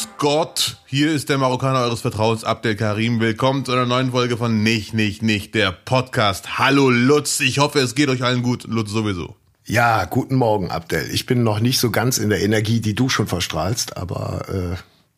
[0.00, 3.20] Grüß Gott, hier ist der Marokkaner eures Vertrauens, Abdel Karim.
[3.20, 6.58] Willkommen zu einer neuen Folge von Nicht, Nicht, Nicht, der Podcast.
[6.58, 8.64] Hallo Lutz, ich hoffe, es geht euch allen gut.
[8.64, 9.36] Lutz sowieso.
[9.66, 11.10] Ja, guten Morgen, Abdel.
[11.12, 14.76] Ich bin noch nicht so ganz in der Energie, die du schon verstrahlst, aber äh,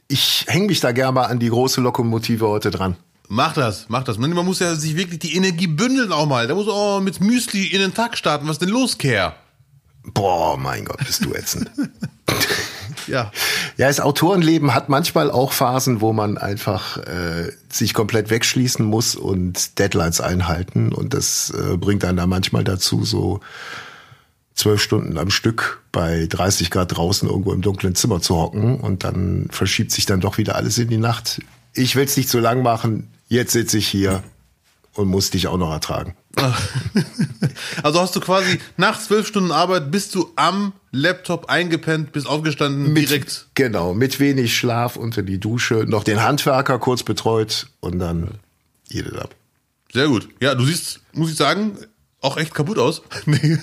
[0.09, 2.97] ich hänge mich da gerne mal an die große Lokomotive heute dran.
[3.29, 4.19] Mach das, mach das.
[4.19, 6.49] Man muss ja sich wirklich die Energie bündeln auch mal.
[6.49, 8.49] Da muss auch mit Müsli in den Tag starten.
[8.49, 9.37] Was denn los, Kerr?
[10.03, 11.71] Boah, mein Gott, bist du ätzend.
[13.07, 13.31] ja.
[13.77, 19.15] Ja, das Autorenleben hat manchmal auch Phasen, wo man einfach äh, sich komplett wegschließen muss
[19.15, 20.93] und Deadlines einhalten.
[20.93, 23.41] Und das äh, bringt einen da manchmal dazu, so
[24.55, 28.81] zwölf Stunden am Stück bei 30 Grad draußen irgendwo im dunklen Zimmer zu hocken.
[28.81, 31.41] Und dann verschiebt sich dann doch wieder alles in die Nacht.
[31.75, 33.11] Ich will es nicht zu lang machen.
[33.29, 34.23] Jetzt sitze ich hier
[34.95, 36.17] und muss dich auch noch ertragen.
[37.83, 42.93] Also hast du quasi nach zwölf Stunden Arbeit bist du am Laptop eingepennt, bist aufgestanden
[42.93, 43.49] mit, direkt.
[43.55, 48.39] Genau, mit wenig Schlaf unter die Dusche, noch den Handwerker kurz betreut und dann
[48.89, 49.35] jedes ab.
[49.93, 50.29] Sehr gut.
[50.41, 51.77] Ja, du siehst, muss ich sagen,
[52.21, 53.03] auch echt kaputt aus.
[53.27, 53.59] nee.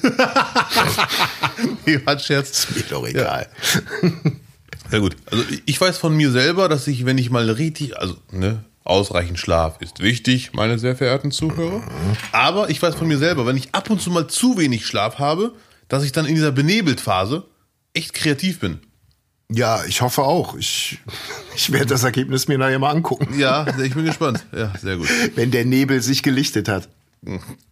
[1.85, 2.65] nee, hat Scherz.
[2.65, 3.47] Ist mir doch egal.
[4.03, 4.09] Ja.
[4.89, 5.15] Sehr gut.
[5.31, 9.39] Also ich weiß von mir selber, dass ich, wenn ich mal richtig, also ne, ausreichend
[9.39, 11.83] Schlaf ist wichtig, meine sehr verehrten Zuhörer.
[12.31, 15.19] Aber ich weiß von mir selber, wenn ich ab und zu mal zu wenig Schlaf
[15.19, 15.53] habe,
[15.87, 17.45] dass ich dann in dieser Benebeltphase
[17.93, 18.79] echt kreativ bin.
[19.51, 20.55] Ja, ich hoffe auch.
[20.55, 20.99] Ich,
[21.55, 23.39] ich werde das Ergebnis mir nachher mal angucken.
[23.39, 24.45] Ja, ich bin gespannt.
[24.55, 25.09] Ja, sehr gut.
[25.35, 26.87] Wenn der Nebel sich gelichtet hat.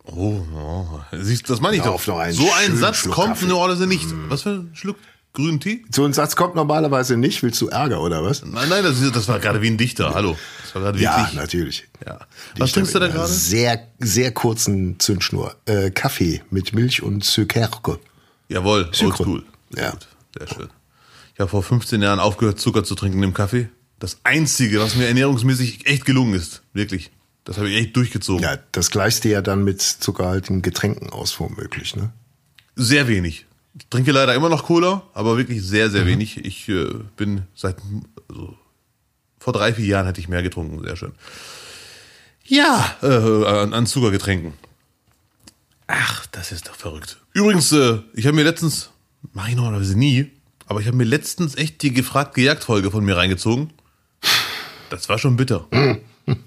[0.03, 0.99] Oh, oh.
[1.13, 2.01] Siehst, das meine ich doch.
[2.01, 2.33] so ein
[2.75, 3.45] Satz Schluck kommt Kaffee.
[3.45, 4.07] normalerweise nicht.
[4.27, 4.97] Was für ein Schluck
[5.37, 5.85] grünen Tee?
[5.93, 7.41] So ein Satz kommt normalerweise nicht.
[7.43, 8.43] Willst du Ärger oder was?
[8.43, 10.13] Nein, nein, das, ist- das war gerade wie ein Dichter.
[10.13, 10.37] Hallo.
[10.63, 11.35] Das war gerade Ja, wirklich.
[11.35, 11.87] natürlich.
[12.05, 12.19] Ja.
[12.57, 13.31] Was trinkst du da gerade?
[13.31, 15.55] Sehr, sehr kurzen Zündschnur.
[15.65, 17.99] Äh, Kaffee mit Milch und Zuckerke.
[18.49, 19.43] Jawohl, oldschool.
[19.75, 19.91] Ja.
[19.91, 20.07] gut,
[20.37, 20.67] sehr schön.
[21.33, 23.69] Ich habe vor 15 Jahren aufgehört, Zucker zu trinken im Kaffee.
[23.99, 26.61] Das Einzige, was mir ernährungsmäßig echt gelungen ist.
[26.73, 27.11] Wirklich.
[27.43, 28.43] Das habe ich echt durchgezogen.
[28.43, 32.11] Ja, das gleichst du ja dann mit zuckerhaltigen Getränken aus, womöglich, ne?
[32.75, 33.45] Sehr wenig.
[33.79, 35.91] Ich trinke leider immer noch Cola, aber wirklich sehr, Mhm.
[35.91, 36.37] sehr wenig.
[36.45, 37.77] Ich äh, bin seit
[38.29, 38.55] also,
[39.39, 40.83] vor drei, vier Jahren hätte ich mehr getrunken.
[40.83, 41.11] Sehr schön.
[42.45, 43.07] Ja, äh,
[43.45, 44.53] an, an Zuckergetränken.
[45.87, 47.17] Ach, das ist doch verrückt.
[47.33, 48.89] Übrigens, äh, ich habe mir letztens,
[49.33, 50.31] mache ich normalerweise nie,
[50.65, 53.71] aber ich habe mir letztens echt die gefragt gejagt Folge von mir reingezogen.
[54.89, 55.67] Das war schon bitter.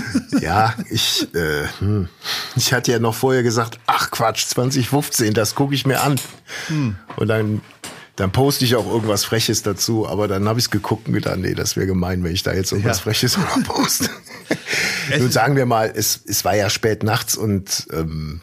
[0.40, 2.08] Ja, ich, äh, hm.
[2.56, 6.20] ich hatte ja noch vorher gesagt, ach Quatsch, 2015, das gucke ich mir an.
[7.16, 7.62] Und dann,
[8.16, 11.38] dann poste ich auch irgendwas Freches dazu, aber dann habe ich es geguckt und gedacht,
[11.38, 13.02] nee, das wäre gemein, wenn ich da jetzt irgendwas Ja.
[13.04, 14.10] Freches poste.
[15.18, 18.42] Nun sagen wir mal, es, es war ja spät nachts und ähm,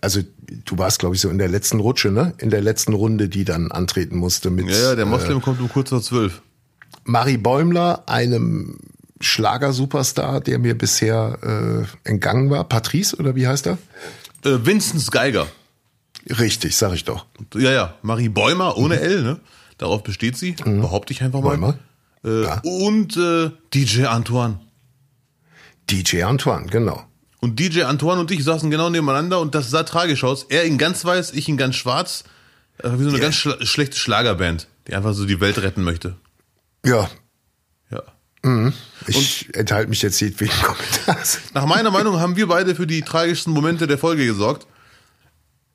[0.00, 0.20] also
[0.64, 2.34] du warst, glaube ich, so in der letzten Rutsche, ne?
[2.38, 5.68] In der letzten Runde, die dann antreten musste mit Ja, ja, der Moslem kommt um
[5.68, 6.42] kurz vor zwölf.
[7.04, 8.78] Marie Bäumler, einem
[9.20, 12.64] Schlager-Superstar, der mir bisher äh, entgangen war.
[12.64, 13.78] Patrice, oder wie heißt er?
[14.44, 15.46] Äh, Vincent Geiger.
[16.28, 17.26] Richtig, sag ich doch.
[17.54, 19.40] Ja, ja, Marie Bäumer ohne L, ne?
[19.78, 21.50] Darauf besteht sie, behaupte ich einfach mal.
[21.50, 21.78] Bäumer.
[22.24, 22.60] Äh, Ja.
[22.64, 24.60] Und äh, DJ Antoine.
[25.90, 27.04] DJ Antoine, genau.
[27.40, 30.44] Und DJ Antoine und ich saßen genau nebeneinander und das sah tragisch aus.
[30.48, 32.24] Er in ganz weiß, ich in ganz schwarz.
[32.82, 33.22] Äh, wie so eine Ja.
[33.24, 36.16] ganz schla schlechte Schlagerband, die einfach so die Welt retten möchte.
[36.84, 37.08] Ja,
[38.44, 38.72] Ja.
[39.06, 41.40] ich enthalte mich jetzt jedweden Kommentars.
[41.54, 44.66] Nach meiner Meinung haben wir beide für die tragischsten Momente der Folge gesorgt.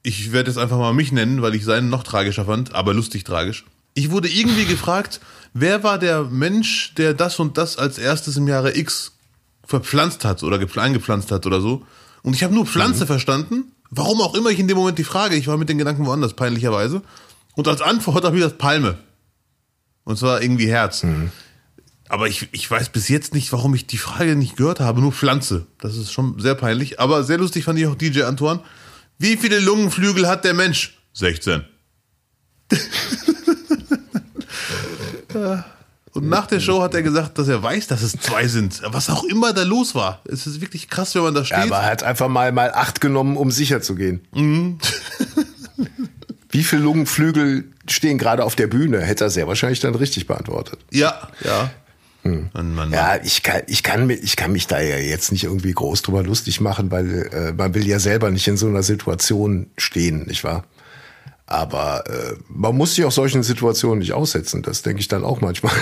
[0.01, 3.23] Ich werde jetzt einfach mal mich nennen, weil ich seinen noch tragischer fand, aber lustig
[3.23, 3.65] tragisch.
[3.93, 5.19] Ich wurde irgendwie gefragt,
[5.53, 9.13] wer war der Mensch, der das und das als erstes im Jahre X
[9.65, 11.85] verpflanzt hat oder eingepflanzt hat oder so.
[12.21, 13.71] Und ich habe nur Pflanze verstanden.
[13.89, 16.33] Warum auch immer ich in dem Moment die Frage, ich war mit den Gedanken woanders,
[16.33, 17.01] peinlicherweise.
[17.55, 18.97] Und als Antwort habe ich das Palme.
[20.03, 21.03] Und zwar irgendwie Herz.
[22.13, 25.11] Aber ich, ich weiß bis jetzt nicht, warum ich die Frage nicht gehört habe, nur
[25.11, 25.65] Pflanze.
[25.81, 26.99] Das ist schon sehr peinlich.
[26.99, 28.59] Aber sehr lustig fand ich auch DJ Antoine.
[29.17, 30.95] Wie viele Lungenflügel hat der Mensch?
[31.13, 31.63] 16.
[36.11, 38.83] Und nach der Show hat er gesagt, dass er weiß, dass es zwei sind.
[38.85, 40.21] Was auch immer da los war.
[40.25, 41.57] Es ist wirklich krass, wenn man da steht.
[41.57, 44.21] Aber er hat einfach mal, mal acht genommen, um sicher zu gehen.
[44.35, 44.77] Mhm.
[46.51, 49.01] Wie viele Lungenflügel stehen gerade auf der Bühne?
[49.01, 50.77] Hätte er sehr wahrscheinlich dann richtig beantwortet.
[50.91, 51.71] ja, ja.
[52.23, 52.91] Mann.
[52.91, 56.23] Ja, ich kann, ich kann, ich kann mich da ja jetzt nicht irgendwie groß drüber
[56.23, 60.43] lustig machen, weil äh, man will ja selber nicht in so einer Situation stehen, nicht
[60.43, 60.65] wahr?
[61.45, 64.63] Aber äh, man muss sich auch solchen Situationen nicht aussetzen.
[64.63, 65.73] Das denke ich dann auch manchmal.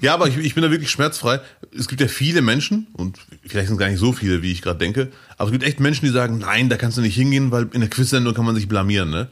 [0.00, 1.40] Ja, aber ich, ich bin da wirklich schmerzfrei.
[1.76, 4.62] Es gibt ja viele Menschen, und vielleicht sind es gar nicht so viele, wie ich
[4.62, 7.52] gerade denke, aber es gibt echt Menschen, die sagen, nein, da kannst du nicht hingehen,
[7.52, 9.10] weil in der Quizsendung kann man sich blamieren.
[9.10, 9.28] Ne?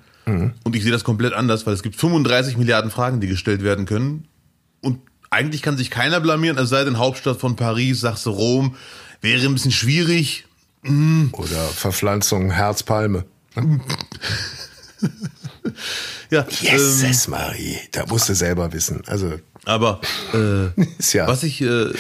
[0.65, 3.87] Und ich sehe das komplett anders, weil es gibt 35 Milliarden Fragen, die gestellt werden
[3.87, 4.27] können.
[4.81, 5.01] Und
[5.37, 8.75] eigentlich kann sich keiner blamieren, es sei denn Hauptstadt von Paris, sagst du Rom,
[9.21, 10.47] wäre ein bisschen schwierig.
[11.33, 13.25] Oder Verpflanzung Herzpalme.
[16.31, 17.79] Ja, ähm, Jesus, Marie.
[17.93, 19.03] Da musst du selber wissen.
[19.07, 20.01] Also, aber
[20.35, 20.67] äh,
[21.13, 21.29] ja.
[21.29, 21.93] was ich äh,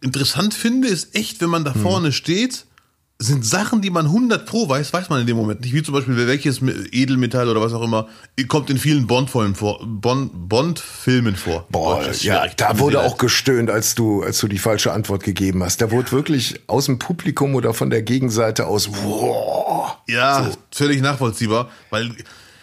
[0.00, 2.66] interessant finde, ist echt, wenn man da vorne steht,
[3.22, 5.74] sind Sachen, die man 100 pro weiß, weiß man in dem Moment nicht.
[5.74, 8.08] Wie zum Beispiel, welches Edelmetall oder was auch immer
[8.48, 9.78] kommt in vielen Bond-Filmen vor.
[9.86, 11.66] Bond- Bond-Filmen vor.
[11.70, 15.82] Boah, ja, da wurde auch gestöhnt, als du, als du die falsche Antwort gegeben hast.
[15.82, 21.68] Da wurde wirklich aus dem Publikum oder von der Gegenseite aus, wow, Ja, völlig nachvollziehbar,
[21.90, 22.10] weil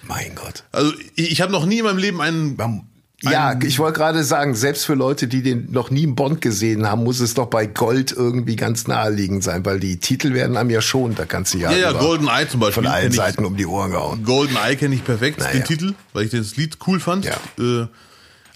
[0.01, 0.63] mein Gott.
[0.71, 2.86] also ich, ich habe noch nie in meinem Leben einen
[3.23, 6.87] Ja, ich wollte gerade sagen, selbst für Leute, die den noch nie im Bond gesehen
[6.87, 10.69] haben, muss es doch bei Gold irgendwie ganz naheliegend sein, weil die Titel werden einem
[10.69, 13.43] ja schon, da kannst du ja, ja, ja Golden Eye zum Beispiel von allen Seiten
[13.43, 14.23] um die Ohren gehauen.
[14.23, 15.53] Golden Eye kenne ich perfekt, Naja.
[15.53, 17.25] den Titel, weil ich das Lied cool fand.
[17.25, 17.37] Ja.
[17.57, 17.87] Äh,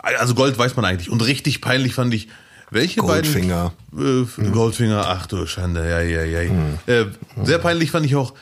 [0.03, 1.09] also Gold weiß man eigentlich.
[1.09, 2.27] Und richtig peinlich fand ich,
[2.69, 3.73] welche Goldfinger.
[3.91, 4.27] beiden...
[4.45, 6.49] Äh, Goldfinger, ach du Schande, ja, ja, ja.
[6.49, 6.77] Hm.
[6.85, 7.05] Äh,
[7.43, 8.35] sehr peinlich fand ich auch,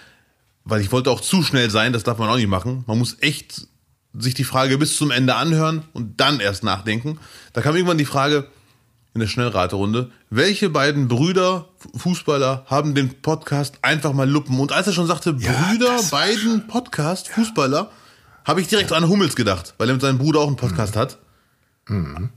[0.66, 2.84] weil ich wollte auch zu schnell sein, das darf man auch nicht machen.
[2.88, 3.69] Man muss echt
[4.18, 7.20] sich die Frage bis zum Ende anhören und dann erst nachdenken.
[7.54, 8.48] Da kam irgendwann die Frage
[9.14, 14.60] in der Schnellraterunde, welche beiden Brüder, Fußballer, haben den Podcast einfach mal luppen?
[14.60, 17.92] Und als er schon sagte, Ja, Brüder, beiden Podcast, Fußballer,
[18.46, 21.00] habe ich direkt an Hummels gedacht, weil er mit seinem Bruder auch einen Podcast Mhm.
[21.00, 21.18] hat.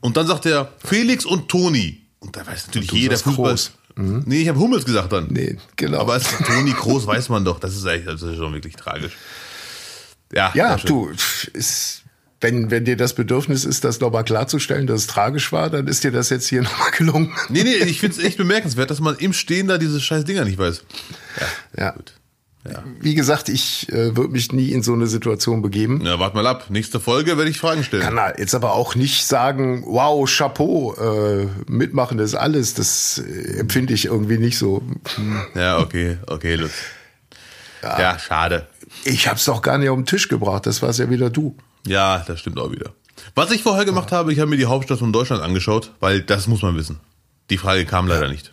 [0.00, 2.00] Und dann sagt er Felix und Toni.
[2.20, 3.72] Und da weiß natürlich jeder sagst Groß.
[3.96, 5.26] Nee, ich habe Hummels gesagt dann.
[5.28, 6.00] Nee, genau.
[6.00, 9.12] Aber als Toni Groß weiß man doch, das ist eigentlich das ist schon wirklich tragisch.
[10.32, 11.11] Ja, ja, du,
[11.52, 12.02] ist,
[12.40, 16.05] wenn, wenn dir das Bedürfnis ist, das nochmal klarzustellen, dass es tragisch war, dann ist
[16.05, 17.32] dir das jetzt hier nochmal gelungen.
[17.49, 20.44] Nee, nee, ich finde es echt bemerkenswert, dass man im Stehen da diese scheiß Dinger
[20.44, 20.84] nicht weiß.
[21.76, 21.90] Ja.
[21.90, 22.14] Gut.
[22.64, 22.84] Ja.
[23.00, 26.00] Wie gesagt, ich äh, würde mich nie in so eine Situation begeben.
[26.05, 26.67] Na, wart mal ab.
[26.69, 28.05] Nächste Folge werde ich Fragen stellen.
[28.05, 32.75] Kann er jetzt aber auch nicht sagen, wow, Chapeau, äh, mitmachen ist alles.
[32.75, 34.81] Das äh, empfinde ich irgendwie nicht so.
[35.56, 36.73] Ja, okay, okay, Lutz.
[37.82, 38.19] Ja.
[38.19, 38.67] schade.
[39.05, 40.67] Ich hab's doch gar nicht auf den Tisch gebracht.
[40.67, 41.56] Das war's ja wieder du.
[41.87, 42.90] Ja, das stimmt auch wieder.
[43.34, 46.46] Was ich vorher gemacht habe, ich habe mir die Hauptstadt von Deutschland angeschaut, weil das
[46.46, 47.00] muss man wissen.
[47.50, 48.52] Die Frage kam leider nicht.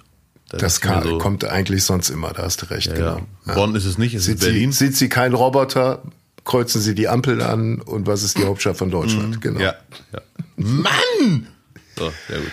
[0.50, 2.88] Das ist kann, so- kommt eigentlich sonst immer, da hast du recht.
[2.88, 3.22] Ja, genau.
[3.56, 4.72] Bonn ist es nicht, es ist Sind, sie, Berlin.
[4.72, 6.02] sind sie kein Roboter,
[6.44, 9.42] kreuzen sie die Ampel an und was ist die Hauptstadt von Deutschland?
[9.42, 9.60] Genau.
[9.60, 9.64] Mhm.
[9.64, 9.76] Ja,
[10.14, 10.22] ja.
[10.56, 11.48] Mann!
[11.98, 12.52] So, sehr gut.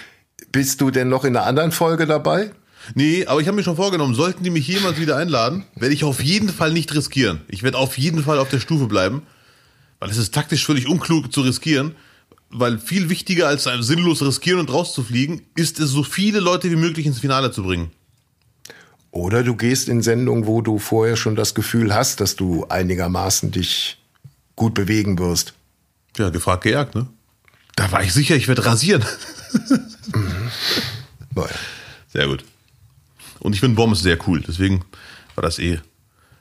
[0.52, 2.50] Bist du denn noch in einer anderen Folge dabei?
[2.94, 6.04] Nee, aber ich habe mir schon vorgenommen, sollten die mich jemals wieder einladen, werde ich
[6.04, 7.40] auf jeden Fall nicht riskieren.
[7.48, 9.22] Ich werde auf jeden Fall auf der Stufe bleiben,
[9.98, 11.94] weil es ist taktisch völlig unklug zu riskieren,
[12.50, 16.76] weil viel wichtiger als ein sinnlos riskieren und rauszufliegen, ist es, so viele Leute wie
[16.76, 17.90] möglich ins Finale zu bringen.
[19.10, 23.50] Oder du gehst in Sendungen, wo du vorher schon das Gefühl hast, dass du einigermaßen
[23.50, 23.98] dich
[24.54, 25.54] gut bewegen wirst.
[26.18, 27.06] Ja, gefragt, gejagt, ne?
[27.76, 29.04] Da war ich sicher, ich werde rasieren.
[31.34, 31.50] Naja.
[32.16, 32.44] Sehr gut.
[33.40, 34.84] Und ich finde Bombe sehr cool, deswegen
[35.34, 35.80] war das eh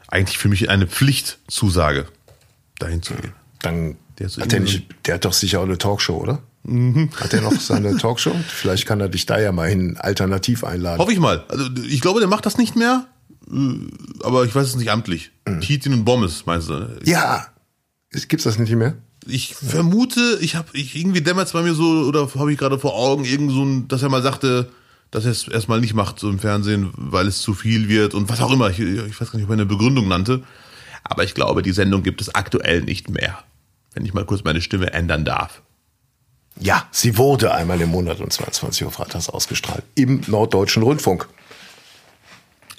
[0.07, 2.07] eigentlich für mich eine Pflichtzusage,
[2.79, 3.33] dahin zu gehen.
[3.61, 6.41] Dann Der hat der, nicht, der hat doch sicher auch eine Talkshow, oder?
[6.63, 7.09] Mhm.
[7.19, 8.35] Hat er noch seine Talkshow?
[8.47, 10.99] Vielleicht kann er dich da ja mal hin alternativ einladen.
[10.99, 11.43] Hoffe ich mal.
[11.47, 13.07] Also ich glaube, der macht das nicht mehr,
[13.51, 13.53] äh,
[14.23, 15.31] aber ich weiß es nicht amtlich.
[15.61, 16.73] Titin und Bommes, meinst du?
[16.73, 16.99] ne?
[17.03, 17.47] Ja.
[18.11, 18.95] Gibt's das nicht mehr?
[19.27, 22.93] Ich vermute, ich habe ich irgendwie dämmert bei mir so oder habe ich gerade vor
[22.95, 24.69] Augen irgend so ein, dass er mal sagte,
[25.15, 28.27] dass er es erstmal nicht macht so im Fernsehen, weil es zu viel wird und
[28.27, 28.69] was auch immer.
[28.69, 30.43] Ich, ich weiß gar nicht, ob er eine Begründung nannte.
[31.05, 33.39] Aber ich glaube, die Sendung gibt es aktuell nicht mehr.
[33.93, 35.61] Wenn ich mal kurz meine Stimme ändern darf.
[36.59, 39.83] Ja, sie wurde einmal im Monat um 22 Uhr freitags ausgestrahlt.
[39.95, 41.29] Im Norddeutschen Rundfunk.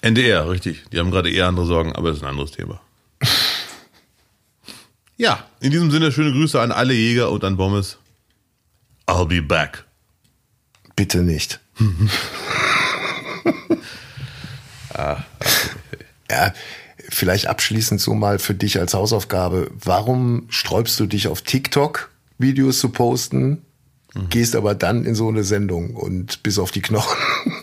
[0.03, 0.85] NDR, richtig.
[0.93, 2.81] Die haben gerade eher andere Sorgen, aber das ist ein anderes Thema.
[5.17, 7.97] ja, in diesem Sinne schöne Grüße an alle Jäger und an Bommes.
[9.07, 9.85] I'll be back.
[10.97, 11.61] Bitte nicht.
[16.31, 16.53] ja,
[17.09, 19.71] vielleicht abschließend so mal für dich als Hausaufgabe.
[19.83, 23.63] Warum sträubst du dich auf TikTok, Videos zu posten,
[24.31, 27.17] gehst aber dann in so eine Sendung und bis auf die Knochen?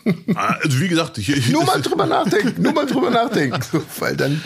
[0.36, 3.62] Ah, Also wie gesagt, ich, ich, nur mal drüber nachdenken, nur mal drüber nachdenken.
[4.00, 4.42] Weil dann,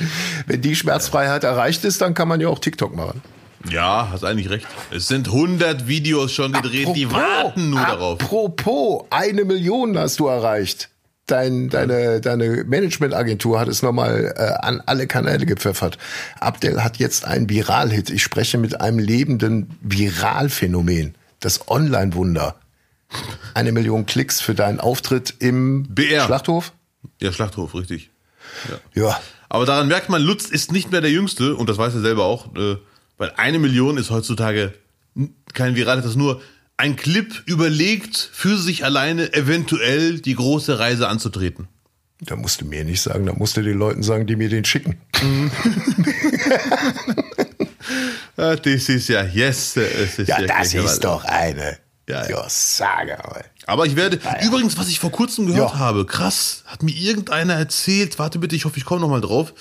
[0.45, 3.21] wenn die Schmerzfreiheit erreicht ist, dann kann man ja auch TikTok machen.
[3.69, 4.67] Ja, hast eigentlich recht.
[4.91, 8.21] Es sind 100 Videos schon gedreht, die warten nur darauf.
[8.21, 10.89] Apropos, eine Million hast du erreicht.
[11.25, 15.97] Dein, deine, deine Managementagentur hat es nochmal äh, an alle Kanäle gepfeffert.
[16.39, 18.09] Abdel hat jetzt einen Viralhit.
[18.09, 21.15] Ich spreche mit einem lebenden Viralphänomen.
[21.41, 22.55] Das Online-Wunder.
[23.53, 26.25] Eine Million Klicks für deinen Auftritt im BR.
[26.25, 26.71] Schlachthof?
[27.21, 28.09] Ja, Schlachthof, richtig.
[28.93, 29.19] Ja.
[29.49, 32.25] Aber daran merkt man, Lutz ist nicht mehr der Jüngste und das weiß er selber
[32.25, 32.77] auch, äh,
[33.17, 34.73] weil eine Million ist heutzutage
[35.53, 36.41] kein Viral, das ist nur
[36.77, 41.67] ein Clip überlegt, für sich alleine eventuell die große Reise anzutreten?
[42.19, 44.65] Da musst du mir nicht sagen, da musst du den Leuten sagen, die mir den
[44.65, 44.97] schicken.
[48.39, 49.75] Ah, Das ist ja, yes.
[49.77, 51.77] Es ist Ja, das wirklich- ist doch eine.
[52.07, 52.29] Ja, ja.
[52.29, 53.43] Ja, sage mal.
[53.65, 55.79] Aber ich werde, übrigens, was ich vor kurzem gehört Ja.
[55.79, 59.53] habe, krass, hat mir irgendeiner erzählt, warte bitte, ich hoffe, ich komme nochmal drauf.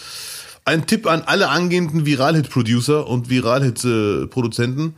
[0.66, 4.96] Ein Tipp an alle angehenden Viral-Hit-Producer und Viral-Hit-Produzenten.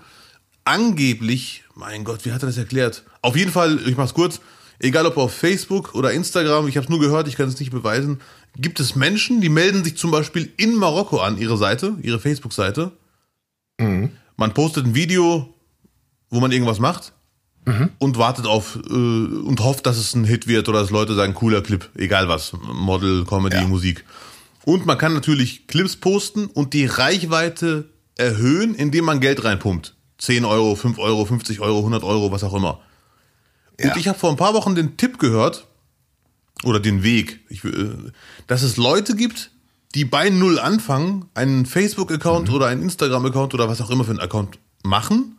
[0.65, 3.05] Angeblich, mein Gott, wie hat er das erklärt?
[3.21, 4.41] Auf jeden Fall, ich mach's kurz,
[4.79, 7.71] egal ob auf Facebook oder Instagram, ich habe es nur gehört, ich kann es nicht
[7.71, 8.21] beweisen,
[8.57, 12.93] gibt es Menschen, die melden sich zum Beispiel in Marokko an, ihre Seite, ihre Facebook-Seite.
[13.79, 15.53] Man postet ein Video,
[16.31, 17.13] wo man irgendwas macht
[17.99, 21.35] und wartet auf äh, und hofft, dass es ein Hit wird oder dass Leute sagen,
[21.35, 23.69] cooler Clip, egal was, Model, Comedy, Ja.
[23.69, 24.05] Musik.
[24.65, 29.95] Und man kann natürlich Clips posten und die Reichweite erhöhen, indem man Geld reinpumpt.
[30.19, 32.81] 10 Euro, 5 Euro, 50 Euro, 100 Euro, was auch immer.
[33.81, 33.91] Ja.
[33.91, 35.69] Und ich habe vor ein paar Wochen den Tipp gehört,
[36.65, 37.91] oder den Weg, ich, äh,
[38.47, 39.51] dass es Leute gibt,
[39.95, 44.21] die bei Null anfangen, einen Facebook-Account oder einen Instagram-Account oder was auch immer für einen
[44.21, 45.39] Account machen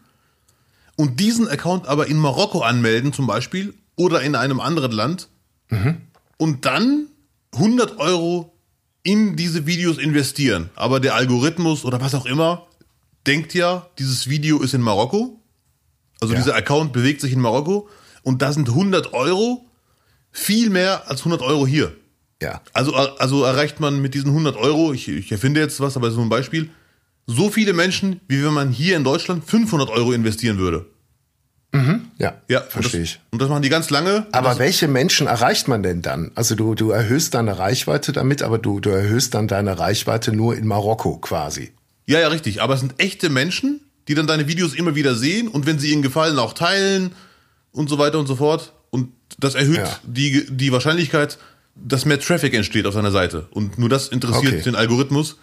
[0.95, 5.29] und diesen Account aber in Marokko anmelden zum Beispiel oder in einem anderen Land
[6.37, 7.07] und dann
[7.53, 8.53] 100 Euro
[9.03, 10.69] in diese Videos investieren.
[10.75, 12.67] Aber der Algorithmus oder was auch immer
[13.27, 15.39] denkt ja, dieses Video ist in Marokko.
[16.21, 16.39] Also Ja.
[16.39, 17.89] dieser Account bewegt sich in Marokko
[18.23, 19.65] und da sind 100 Euro
[20.31, 21.95] viel mehr als 100 Euro hier.
[22.41, 22.61] Ja.
[22.73, 26.21] Also, also erreicht man mit diesen 100 Euro, ich, ich erfinde jetzt was, aber so
[26.21, 26.69] ein Beispiel,
[27.27, 30.85] so viele Menschen, wie wenn man hier in Deutschland 500 Euro investieren würde.
[32.19, 33.19] Ja, Ja, verstehe ich.
[33.31, 34.27] Und das machen die ganz lange.
[34.33, 36.31] Aber welche Menschen erreicht man denn dann?
[36.35, 40.55] Also du, du erhöhst deine Reichweite damit, aber du, du erhöhst dann deine Reichweite nur
[40.57, 41.71] in Marokko quasi.
[42.05, 42.61] ja, ja, richtig.
[42.61, 45.91] Aber es sind echte Menschen, die dann deine Videos immer wieder sehen und wenn sie
[45.93, 47.11] ihnen gefallen, auch teilen
[47.71, 48.73] und so weiter und so fort.
[48.89, 49.99] Und das erhöht Ja.
[50.03, 51.37] die, die Wahrscheinlichkeit,
[51.75, 53.47] dass mehr Traffic entsteht auf seiner Seite.
[53.51, 54.61] Und nur das interessiert Okay.
[54.63, 55.37] den Algorithmus.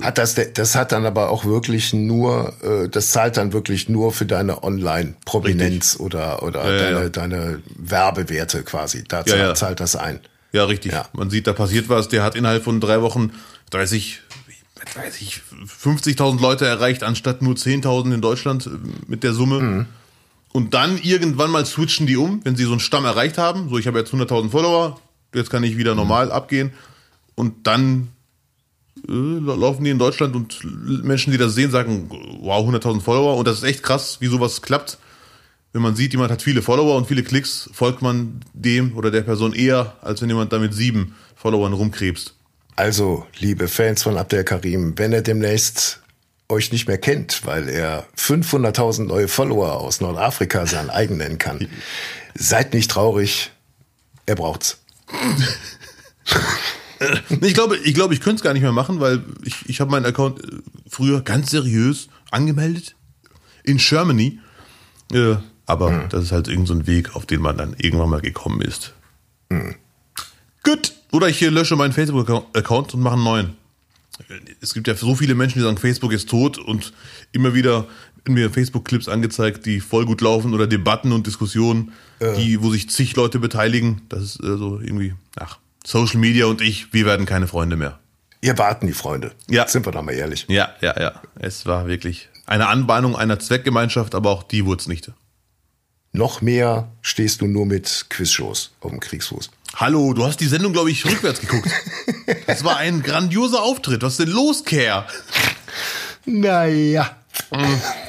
[0.00, 4.12] Hat das, das hat dann aber auch wirklich nur, äh, das zahlt dann wirklich nur
[4.12, 7.08] für deine Online-Prominenz oder, oder Ja, deine, ja.
[7.08, 9.04] deine Werbewerte quasi.
[9.06, 9.54] Da zahlt, ja.
[9.54, 10.20] zahlt das ein.
[10.52, 10.92] Ja, richtig.
[11.12, 12.08] Man sieht, da passiert was.
[12.08, 13.32] Der hat innerhalb von drei Wochen
[13.70, 14.20] 30,
[14.74, 15.42] was weiß ich,
[15.82, 18.70] 50.000 Leute erreicht, anstatt nur 10.000 in Deutschland äh,
[19.06, 19.60] mit der Summe.
[19.60, 19.86] Mhm.
[20.52, 23.68] Und dann irgendwann mal switchen die um, wenn sie so einen Stamm erreicht haben.
[23.68, 25.00] So, ich habe jetzt 100.000 Follower,
[25.32, 26.72] jetzt kann ich wieder normal abgehen.
[27.36, 28.19] Und dann äh,
[29.06, 30.60] laufen die in Deutschland und
[31.04, 32.08] Menschen, die das sehen, sagen,
[32.40, 33.36] wow, 100.000 Follower.
[33.36, 34.98] Und das ist echt krass, wie sowas klappt.
[35.72, 39.22] Wenn man sieht, jemand hat viele Follower und viele Klicks, folgt man dem oder der
[39.22, 42.34] Person eher, als wenn jemand da mit sieben Followern rumkrebst.
[42.76, 46.00] Also, liebe Fans von Abdel Karim, wenn er demnächst
[46.48, 51.68] euch nicht mehr kennt, weil er 500.000 neue Follower aus Nordafrika sein eigen nennen kann,
[52.34, 53.52] seid nicht traurig.
[54.26, 54.78] Er braucht's.
[57.40, 59.90] Ich glaube, ich, glaube, ich könnte es gar nicht mehr machen, weil ich, ich habe
[59.90, 62.94] meinen Account äh, früher ganz seriös angemeldet
[63.64, 64.38] in Germany.
[65.12, 68.20] Äh, aber das ist halt irgendein so ein Weg, auf den man dann irgendwann mal
[68.20, 68.92] gekommen ist.
[70.62, 70.92] Gut.
[71.12, 73.56] Oder ich hier lösche meinen Facebook-Account und mache einen neuen.
[74.60, 76.92] Es gibt ja so viele Menschen, die sagen, Facebook ist tot und
[77.32, 77.86] immer wieder
[78.24, 81.92] in mir Facebook-Clips angezeigt, die voll gut laufen oder Debatten und Diskussionen,
[82.36, 84.02] die, wo sich zig Leute beteiligen.
[84.08, 85.58] Das ist äh, so irgendwie, ach,
[85.90, 87.98] Social Media und ich, wir werden keine Freunde mehr.
[88.42, 89.32] Ihr warten die Freunde.
[89.48, 89.66] Ja.
[89.66, 90.46] Sind wir doch mal ehrlich.
[90.48, 91.20] Ja, ja, ja.
[91.34, 95.10] Es war wirklich eine Anbahnung einer Zweckgemeinschaft, aber auch die wurde es nicht.
[96.12, 99.50] Noch mehr stehst du nur mit Quizshows auf dem Kriegsfuß.
[99.74, 101.68] Hallo, du hast die Sendung, glaube ich, rückwärts geguckt.
[102.46, 104.02] Das war ein grandioser Auftritt.
[104.02, 105.06] Was ist denn los, Care?
[106.24, 107.16] Naja.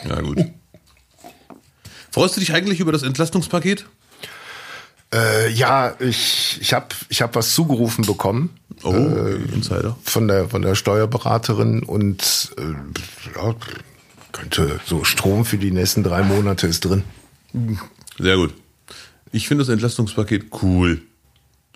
[0.08, 0.38] Ja, gut.
[2.12, 3.88] Freust du dich eigentlich über das Entlastungspaket?
[5.14, 8.50] Äh, ja, ich, ich habe ich hab was zugerufen bekommen
[8.84, 8.94] Oh,
[9.54, 9.98] Insider.
[10.04, 12.62] von der, von der Steuerberaterin und äh,
[13.36, 13.56] ja,
[14.32, 17.04] könnte so Strom für die nächsten drei Monate ist drin.
[18.18, 18.54] Sehr gut.
[19.32, 21.02] Ich finde das Entlastungspaket cool.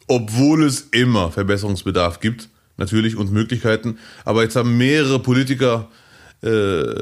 [0.07, 3.97] Obwohl es immer Verbesserungsbedarf gibt, natürlich, und Möglichkeiten.
[4.23, 5.89] Aber jetzt haben mehrere Politiker
[6.41, 6.93] äh,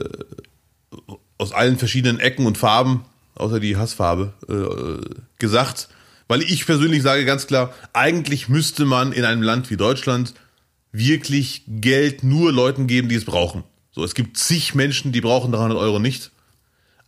[1.38, 5.90] aus allen verschiedenen Ecken und Farben, außer die Hassfarbe, äh, gesagt,
[6.34, 10.34] weil ich persönlich sage ganz klar, eigentlich müsste man in einem Land wie Deutschland
[10.92, 13.64] wirklich Geld nur Leuten geben, die es brauchen.
[13.92, 16.32] So, es gibt zig Menschen, die brauchen 300 Euro nicht.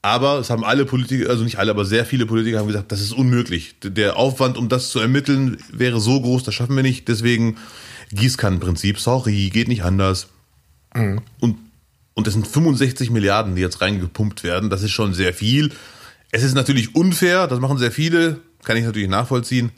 [0.04, 3.02] Aber es haben alle Politiker, also nicht alle, aber sehr viele Politiker haben gesagt, das
[3.02, 3.74] ist unmöglich.
[3.82, 7.08] Der Aufwand, um das zu ermitteln, wäre so groß, das schaffen wir nicht.
[7.08, 7.58] Deswegen
[8.12, 10.28] Gießkannenprinzip, sorry, geht nicht anders.
[11.40, 11.58] Und,
[12.14, 14.70] und das sind 65 Milliarden, die jetzt reingepumpt werden.
[14.70, 15.72] Das ist schon sehr viel.
[16.30, 19.72] Es ist natürlich unfair, das machen sehr viele, kann ich natürlich nachvollziehen,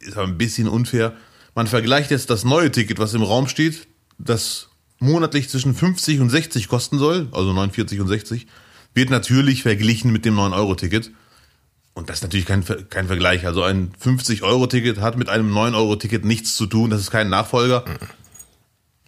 [0.00, 1.14] ist aber ein bisschen unfair.
[1.54, 3.86] Man vergleicht jetzt das neue Ticket, was im Raum steht,
[4.18, 4.68] das
[4.98, 8.46] monatlich zwischen 50 und 60 kosten soll, also 49 und 60,
[8.94, 11.10] wird natürlich verglichen mit dem 9-Euro-Ticket.
[11.94, 13.46] Und das ist natürlich kein, kein Vergleich.
[13.46, 16.90] Also ein 50-Euro-Ticket hat mit einem 9-Euro-Ticket nichts zu tun.
[16.90, 17.84] Das ist kein Nachfolger.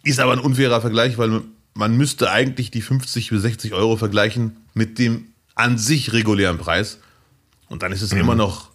[0.03, 1.41] Ist aber ein unfairer Vergleich, weil
[1.73, 6.99] man müsste eigentlich die 50 bis 60 Euro vergleichen mit dem an sich regulären Preis.
[7.69, 8.19] Und dann ist es mhm.
[8.19, 8.69] immer noch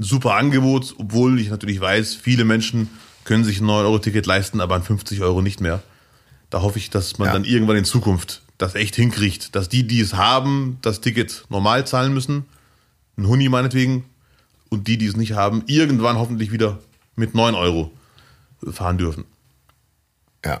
[0.00, 2.88] ein super Angebot, obwohl ich natürlich weiß, viele Menschen
[3.24, 5.82] können sich ein 9-Euro-Ticket leisten, aber an 50 Euro nicht mehr.
[6.48, 7.34] Da hoffe ich, dass man ja.
[7.34, 11.86] dann irgendwann in Zukunft das echt hinkriegt, dass die, die es haben, das Ticket normal
[11.86, 12.46] zahlen müssen
[13.20, 14.04] ein Huni meinetwegen,
[14.68, 16.78] und die, die es nicht haben, irgendwann hoffentlich wieder
[17.16, 17.90] mit 9 Euro
[18.70, 19.24] fahren dürfen.
[20.44, 20.60] Ja.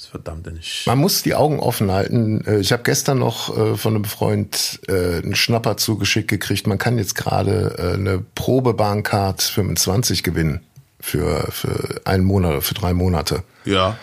[0.00, 0.86] Das ist verdammt nicht.
[0.86, 2.42] Man muss die Augen offen halten.
[2.46, 6.66] Äh, ich habe gestern noch äh, von einem Freund äh, einen Schnapper zugeschickt gekriegt.
[6.66, 10.60] Man kann jetzt gerade eine Probebahncard 25 gewinnen
[11.00, 13.42] für, für einen Monat oder für drei Monate.
[13.66, 13.98] Ja.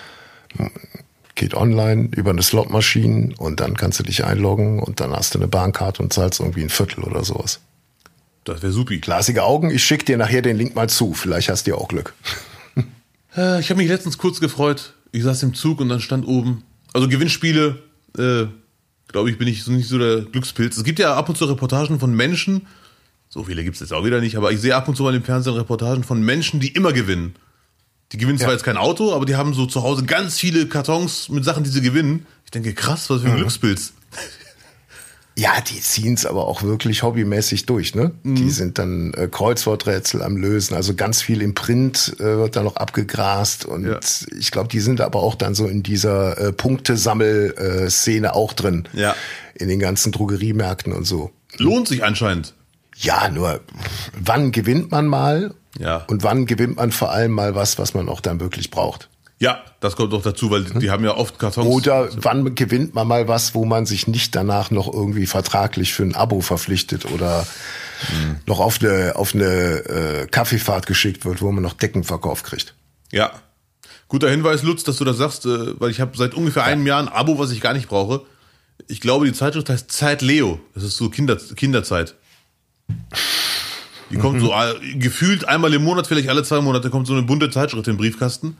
[1.34, 5.40] Geht online über eine Slotmaschine und dann kannst du dich einloggen und dann hast du
[5.40, 7.60] eine Bahncard und zahlst irgendwie ein Viertel oder sowas.
[8.44, 9.00] Das wäre supi.
[9.00, 11.16] Glasige Augen, ich schicke dir nachher den Link mal zu.
[11.16, 12.14] Vielleicht hast du ja auch Glück.
[13.60, 14.96] Ich habe mich letztens kurz gefreut.
[15.18, 16.62] Ich saß im Zug und dann stand oben.
[16.94, 17.82] Also Gewinnspiele,
[18.20, 18.46] äh,
[19.08, 20.78] glaube ich, bin ich so nicht so der Glückspilz.
[20.78, 22.68] Es gibt ja ab und zu Reportagen von Menschen,
[23.28, 25.16] so viele gibt es jetzt auch wieder nicht, aber ich sehe ab und zu mal
[25.16, 27.36] im Fernsehen Reportagen von Menschen, die immer gewinnen.
[28.12, 28.54] Die gewinnen zwar ja.
[28.54, 31.72] jetzt kein Auto, aber die haben so zu Hause ganz viele Kartons mit Sachen, die
[31.72, 32.28] sie gewinnen.
[32.46, 33.38] Ich denke, krass, was für ein mhm.
[33.38, 33.94] Glückspilz.
[35.40, 38.12] Ja, die ziehen es aber auch wirklich hobbymäßig durch, ne?
[38.24, 38.36] Mhm.
[38.36, 42.64] Die sind dann äh, Kreuzworträtsel am Lösen, also ganz viel im Print äh, wird dann
[42.64, 44.00] noch abgegrast und ja.
[44.36, 48.88] ich glaube, die sind aber auch dann so in dieser äh, Punktesammel-Szene auch drin.
[48.94, 49.16] Ja.
[49.54, 51.30] In den ganzen Drogeriemärkten und so.
[51.58, 52.56] Lohnt sich anscheinend.
[52.96, 53.60] Ja, nur
[54.20, 55.54] wann gewinnt man mal?
[55.78, 56.04] Ja.
[56.08, 59.08] Und wann gewinnt man vor allem mal was, was man auch dann wirklich braucht?
[59.40, 61.68] Ja, das kommt doch dazu, weil die haben ja oft Kartons.
[61.68, 66.04] Oder wann gewinnt man mal was, wo man sich nicht danach noch irgendwie vertraglich für
[66.04, 67.46] ein Abo verpflichtet oder
[68.12, 68.38] mhm.
[68.48, 72.74] noch auf eine, auf eine äh, Kaffeefahrt geschickt wird, wo man noch Deckenverkauf kriegt.
[73.12, 73.32] Ja.
[74.08, 76.70] Guter Hinweis, Lutz, dass du das sagst, äh, weil ich habe seit ungefähr ja.
[76.70, 78.22] einem Jahr ein Abo, was ich gar nicht brauche.
[78.88, 80.60] Ich glaube, die Zeitschrift heißt Zeit Leo.
[80.74, 82.16] Das ist so Kinder, Kinderzeit.
[84.10, 84.46] Die kommt mhm.
[84.46, 87.88] so äh, gefühlt einmal im Monat, vielleicht alle zwei Monate, kommt so eine bunte Zeitschrift
[87.88, 88.58] im Briefkasten.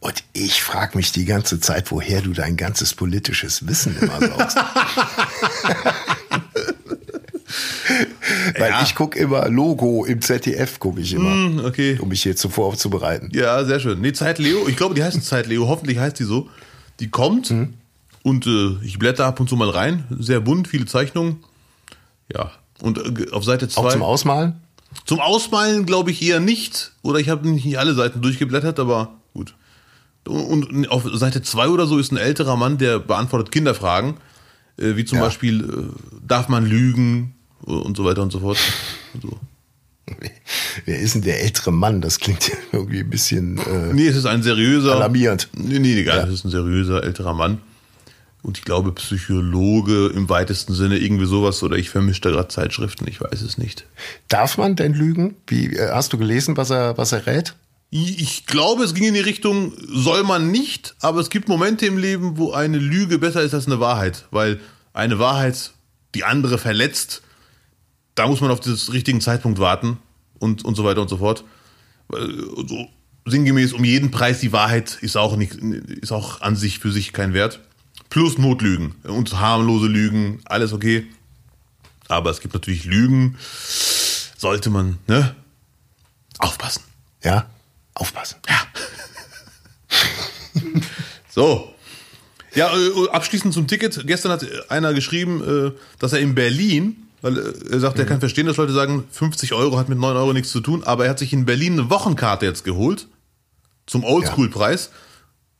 [0.00, 4.56] Und ich frage mich die ganze Zeit, woher du dein ganzes politisches Wissen immer saugst.
[8.58, 8.82] Weil ja.
[8.82, 11.98] ich gucke immer Logo im ZDF, gucke ich immer, mm, okay.
[12.00, 13.30] um mich hier zuvor aufzubereiten.
[13.32, 14.00] Ja, sehr schön.
[14.00, 16.48] Nee, Zeit Leo, ich glaube, die heißt Zeit Leo, hoffentlich heißt die so.
[17.00, 17.74] Die kommt mhm.
[18.22, 20.04] und äh, ich blätter ab und zu mal rein.
[20.18, 21.44] Sehr bunt, viele Zeichnungen.
[22.32, 22.50] Ja,
[22.82, 23.80] und äh, auf Seite 2.
[23.80, 24.54] Auch zum Ausmalen?
[25.04, 26.92] Zum Ausmalen glaube ich eher nicht.
[27.02, 29.14] Oder ich habe nicht alle Seiten durchgeblättert, aber.
[30.26, 34.14] Und auf Seite 2 oder so ist ein älterer Mann, der beantwortet Kinderfragen,
[34.78, 35.24] äh, wie zum ja.
[35.24, 38.58] Beispiel, äh, darf man lügen und so weiter und so fort.
[39.22, 39.38] So.
[40.84, 42.00] Wer ist denn der ältere Mann?
[42.00, 43.58] Das klingt irgendwie ein bisschen.
[43.58, 44.94] Äh, nee, es ist ein seriöser.
[44.94, 45.48] Alarmierend.
[45.52, 46.18] Nee, nee, egal.
[46.18, 46.24] Ja.
[46.24, 47.60] Es ist ein seriöser älterer Mann.
[48.42, 53.08] Und ich glaube, Psychologe im weitesten Sinne, irgendwie sowas, oder ich vermische da gerade Zeitschriften,
[53.08, 53.86] ich weiß es nicht.
[54.28, 55.34] Darf man denn lügen?
[55.48, 57.54] Wie, äh, hast du gelesen, was er, was er rät?
[57.90, 61.98] Ich glaube, es ging in die Richtung, soll man nicht, aber es gibt Momente im
[61.98, 64.60] Leben, wo eine Lüge besser ist als eine Wahrheit, weil
[64.92, 65.72] eine Wahrheit
[66.14, 67.22] die andere verletzt.
[68.14, 69.98] Da muss man auf den richtigen Zeitpunkt warten
[70.38, 71.44] und, und so weiter und so fort.
[72.10, 72.88] So
[73.24, 77.12] sinngemäß um jeden Preis die Wahrheit ist auch nicht, ist auch an sich für sich
[77.12, 77.60] kein Wert.
[78.08, 81.06] Plus Notlügen und harmlose Lügen, alles okay.
[82.08, 83.36] Aber es gibt natürlich Lügen,
[84.36, 85.34] sollte man, ne?
[86.38, 86.82] Aufpassen.
[87.22, 87.46] Ja,
[87.96, 88.36] Aufpassen.
[88.48, 88.62] Ja.
[91.30, 91.72] so.
[92.54, 94.06] Ja, äh, abschließend zum Ticket.
[94.06, 98.20] Gestern hat einer geschrieben, äh, dass er in Berlin, weil äh, er sagt, er kann
[98.20, 101.10] verstehen, dass Leute sagen, 50 Euro hat mit 9 Euro nichts zu tun, aber er
[101.10, 103.08] hat sich in Berlin eine Wochenkarte jetzt geholt
[103.86, 104.90] zum Oldschool-Preis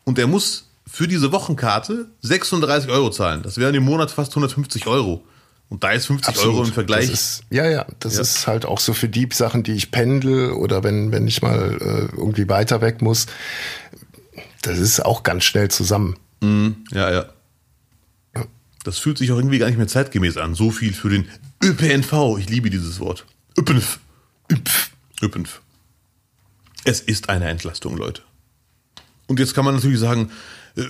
[0.05, 3.42] und er muss für diese Wochenkarte 36 Euro zahlen.
[3.42, 5.22] Das wären im Monat fast 150 Euro.
[5.68, 6.55] Und da ist 50 Absolut.
[6.55, 7.11] Euro im Vergleich.
[7.11, 8.20] Ist, ja, ja, das ja.
[8.20, 11.76] ist halt auch so für die Sachen, die ich pendel oder wenn, wenn ich mal
[11.81, 13.26] äh, irgendwie weiter weg muss.
[14.62, 16.16] Das ist auch ganz schnell zusammen.
[16.40, 16.85] Mhm.
[16.92, 17.26] Ja, ja.
[18.85, 20.55] Das fühlt sich auch irgendwie gar nicht mehr zeitgemäß an.
[20.55, 21.26] So viel für den
[21.61, 22.38] ÖPNV.
[22.38, 23.26] Ich liebe dieses Wort.
[23.59, 23.98] ÖPNV.
[24.52, 24.90] ÖPNV.
[25.22, 25.61] ÖPNV.
[26.85, 28.22] Es ist eine Entlastung, Leute.
[29.26, 30.31] Und jetzt kann man natürlich sagen,
[30.76, 30.85] äh,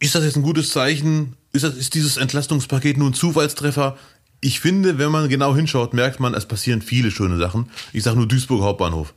[0.00, 1.36] ist das jetzt ein gutes Zeichen?
[1.52, 3.96] Ist, das, ist dieses Entlastungspaket nur ein Zufallstreffer?
[4.40, 7.70] Ich finde, wenn man genau hinschaut, merkt man, es passieren viele schöne Sachen.
[7.92, 9.14] Ich sage nur Duisburg Hauptbahnhof.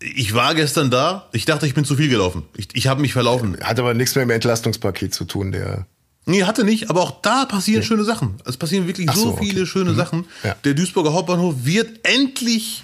[0.00, 2.42] Ich war gestern da, ich dachte, ich bin zu viel gelaufen.
[2.56, 3.56] Ich, ich habe mich verlaufen.
[3.62, 5.86] Hat aber nichts mehr mit dem Entlastungspaket zu tun, der.
[6.26, 8.36] Nee, hatte nicht, aber auch da passieren schöne Sachen.
[8.46, 9.46] Es passieren wirklich so, so, okay.
[9.46, 10.24] viele schöne Sachen.
[10.42, 10.56] Ja.
[10.64, 12.82] Der Duisburger Hauptbahnhof wird endlich,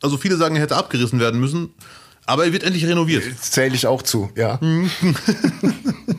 [0.00, 1.68] also viele sagen, er hätte abgerissen werden müssen,
[2.24, 3.22] aber er wird endlich renoviert.
[3.38, 4.58] Das zähle ich auch zu, ja.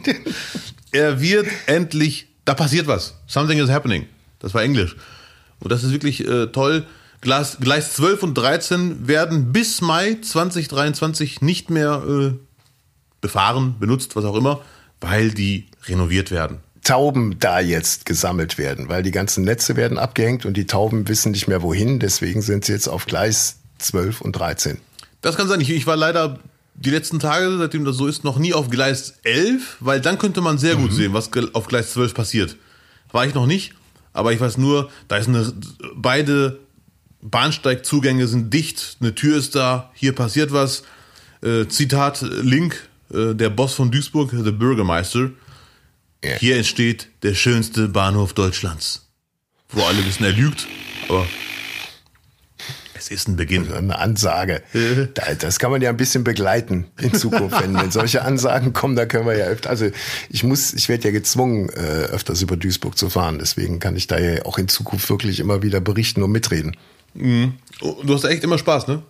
[0.91, 3.15] Er wird endlich, da passiert was.
[3.27, 4.07] Something is happening.
[4.39, 4.95] Das war Englisch.
[5.59, 6.85] Und das ist wirklich äh, toll.
[7.21, 12.33] Gleis, Gleis 12 und 13 werden bis Mai 2023 nicht mehr äh,
[13.21, 14.61] befahren, benutzt, was auch immer,
[14.99, 16.57] weil die renoviert werden.
[16.83, 21.31] Tauben da jetzt gesammelt werden, weil die ganzen Netze werden abgehängt und die Tauben wissen
[21.31, 21.99] nicht mehr wohin.
[21.99, 24.77] Deswegen sind sie jetzt auf Gleis 12 und 13.
[25.21, 25.61] Das kann sein.
[25.61, 26.39] Ich, ich war leider
[26.81, 30.41] die letzten Tage, seitdem das so ist, noch nie auf Gleis 11, weil dann könnte
[30.41, 32.57] man sehr gut sehen, was auf Gleis 12 passiert.
[33.11, 33.73] War ich noch nicht,
[34.13, 35.53] aber ich weiß nur, da ist eine,
[35.95, 36.59] beide
[37.21, 40.83] Bahnsteigzugänge sind dicht, eine Tür ist da, hier passiert was.
[41.43, 45.29] Äh, Zitat Link, äh, der Boss von Duisburg, der Bürgermeister.
[46.23, 46.35] Ja.
[46.37, 49.07] Hier entsteht der schönste Bahnhof Deutschlands.
[49.69, 50.67] Wo alle wissen, er lügt,
[51.09, 51.25] aber
[53.01, 53.71] es ist ein Beginn.
[53.73, 54.61] Eine Ansage.
[55.15, 57.59] Da- Das kann man ja ein bisschen begleiten in Zukunft.
[57.61, 59.69] Wenn, wenn solche Ansagen kommen, da können wir ja öfter.
[59.71, 59.89] Also
[60.29, 63.39] ich muss, ich werde ja gezwungen, äh, öfters über Duisburg zu fahren.
[63.39, 66.77] Deswegen kann ich da ja auch in Zukunft wirklich immer wieder berichten und mitreden.
[67.81, 69.01] Oh, Du hast echt immer Spaß, ne?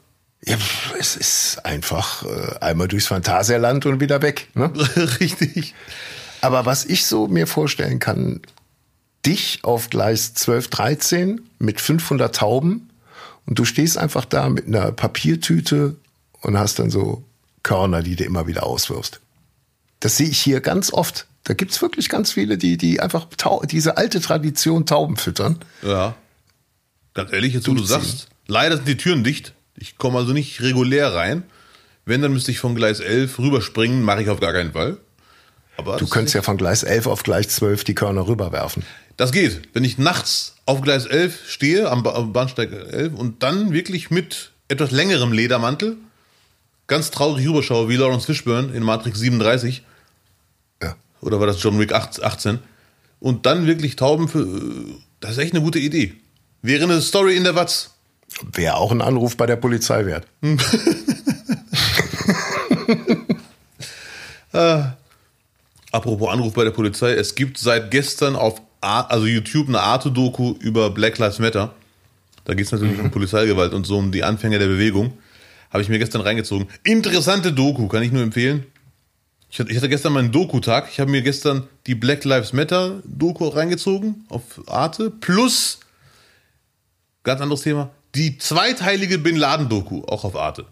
[0.45, 0.57] Ja,
[0.99, 4.47] es ist einfach äh, einmal durchs Phantasialand und wieder weg.
[4.55, 4.71] Ne?
[5.19, 5.75] Richtig.
[6.41, 8.39] Aber was ich so mir vorstellen kann,
[9.25, 12.89] dich auf Gleis 12, 13 mit 500 Tauben
[13.45, 15.95] und du stehst einfach da mit einer Papiertüte
[16.41, 17.23] und hast dann so
[17.63, 19.19] Körner, die du immer wieder auswirfst.
[19.99, 21.27] Das sehe ich hier ganz oft.
[21.43, 23.27] Da gibt's wirklich ganz viele, die, die einfach
[23.65, 25.59] diese alte Tradition Tauben füttern.
[25.81, 26.15] Ja.
[27.13, 29.53] Ganz ehrlich, jetzt wo du sagst, leider sind die Türen dicht.
[29.75, 31.43] Ich komme also nicht regulär rein.
[32.05, 34.97] Wenn, dann müsste ich von Gleis 11 rüberspringen, mache ich auf gar keinen Fall.
[35.77, 38.83] Aber Du könntest ja von Gleis 11 auf Gleis 12 die Körner rüberwerfen.
[39.21, 39.69] Das geht.
[39.73, 44.09] Wenn ich nachts auf Gleis 11 stehe, am, ba am Bahnsteig 11 und dann wirklich
[44.09, 45.97] mit etwas längerem Ledermantel
[46.87, 49.83] ganz traurig rüberschaue, wie Lawrence Fishburne in Matrix 37,
[50.81, 50.95] Ja.
[51.21, 52.57] oder war das John Wick 8 18,
[53.19, 54.47] und dann wirklich Tauben für,
[55.19, 56.15] das ist echt eine gute Idee.
[56.63, 57.91] Wäre eine Story in der Watz.
[58.53, 60.25] Wäre auch ein Anruf bei der Polizei wert.
[65.91, 70.89] Apropos Anruf bei der Polizei, es gibt seit gestern auf also YouTube eine Arte-Doku über
[70.89, 71.73] Black Lives Matter.
[72.45, 75.13] Da geht es natürlich um Polizeigewalt und so um die Anfänge der Bewegung.
[75.69, 76.67] Habe ich mir gestern reingezogen.
[76.83, 78.65] Interessante Doku, kann ich nur empfehlen.
[79.49, 80.87] Ich hatte, gestern meinen Doku-Tag.
[80.91, 85.11] Ich habe mir gestern die Black Lives Matter Doku reingezogen auf Arte.
[85.11, 85.79] Plus,
[87.23, 90.65] ganz anderes Thema, die zweiteilige Bin Laden Doku, auch auf Arte.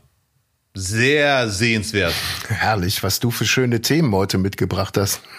[0.76, 2.14] Sehr sehenswert.
[2.48, 5.22] Herrlich, was du für schöne Themen heute mitgebracht hast.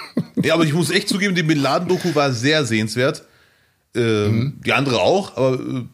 [0.42, 3.22] Ja, aber ich muss echt zugeben, die Bin Laden-Doku war sehr sehenswert.
[3.94, 5.84] Ähm, Die andere auch, aber äh,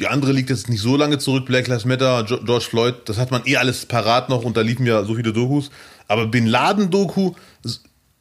[0.00, 1.46] die andere liegt jetzt nicht so lange zurück.
[1.46, 4.86] Black Lives Matter, George Floyd, das hat man eh alles parat noch und da liefen
[4.86, 5.70] ja so viele Dokus.
[6.08, 7.32] Aber Bin Laden-Doku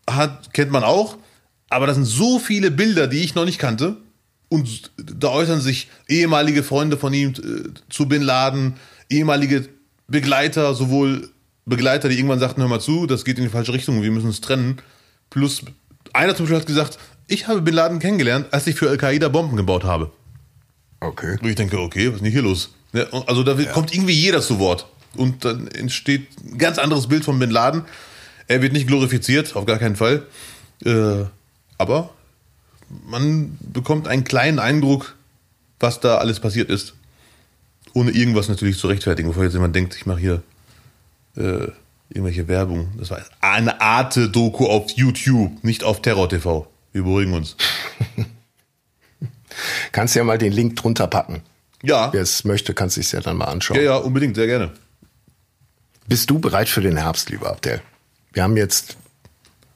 [0.09, 1.17] hat, kennt man auch,
[1.69, 3.97] aber das sind so viele Bilder, die ich noch nicht kannte.
[4.49, 8.75] Und da äußern sich ehemalige Freunde von ihm äh, zu Bin Laden,
[9.09, 9.67] ehemalige
[10.09, 11.29] Begleiter, sowohl
[11.65, 14.27] Begleiter, die irgendwann sagten, hör mal zu, das geht in die falsche Richtung, wir müssen
[14.27, 14.81] uns trennen.
[15.29, 15.63] Plus,
[16.13, 19.55] einer zum Beispiel hat gesagt, ich habe Bin Laden kennengelernt, als ich für Al-Qaida Bomben
[19.55, 20.11] gebaut habe.
[20.99, 21.37] Okay.
[21.41, 22.73] Und ich denke, okay, was ist denn hier los?
[22.91, 24.87] Ja, und also da kommt irgendwie jeder zu Wort.
[25.15, 27.83] Und dann entsteht ein ganz anderes Bild von Bin Laden.
[28.47, 30.23] Er wird nicht glorifiziert, auf gar keinen Fall.
[30.83, 31.25] Äh,
[31.77, 32.09] aber
[33.07, 35.15] man bekommt einen kleinen Eindruck,
[35.79, 36.95] was da alles passiert ist.
[37.93, 40.43] Ohne irgendwas natürlich zu rechtfertigen, bevor jetzt jemand denkt, ich mache hier
[41.35, 41.67] äh,
[42.09, 42.89] irgendwelche Werbung.
[42.97, 46.67] Das war eine Arte-Doku auf YouTube, nicht auf Terror TV.
[46.91, 47.55] Wir beruhigen uns.
[49.91, 51.41] Kannst ja mal den Link drunter packen.
[51.81, 53.77] Ja, Wer es möchte, kann sich ja dann mal anschauen.
[53.77, 54.71] ja, ja, unbedingt, sehr gerne.
[56.07, 57.81] Bist du bereit für den Herbst, lieber Abdel?
[58.33, 58.97] Wir haben jetzt,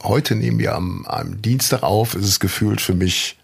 [0.02, 3.38] heute nehmen wir am, am Dienstag auf, ist es gefühlt für mich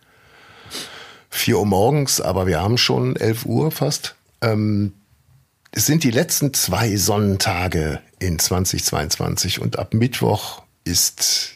[1.29, 4.15] 4 Uhr morgens, aber wir haben schon 11 Uhr fast.
[4.41, 4.93] Ähm,
[5.71, 11.56] es sind die letzten zwei Sonnentage in 2022 und ab Mittwoch ist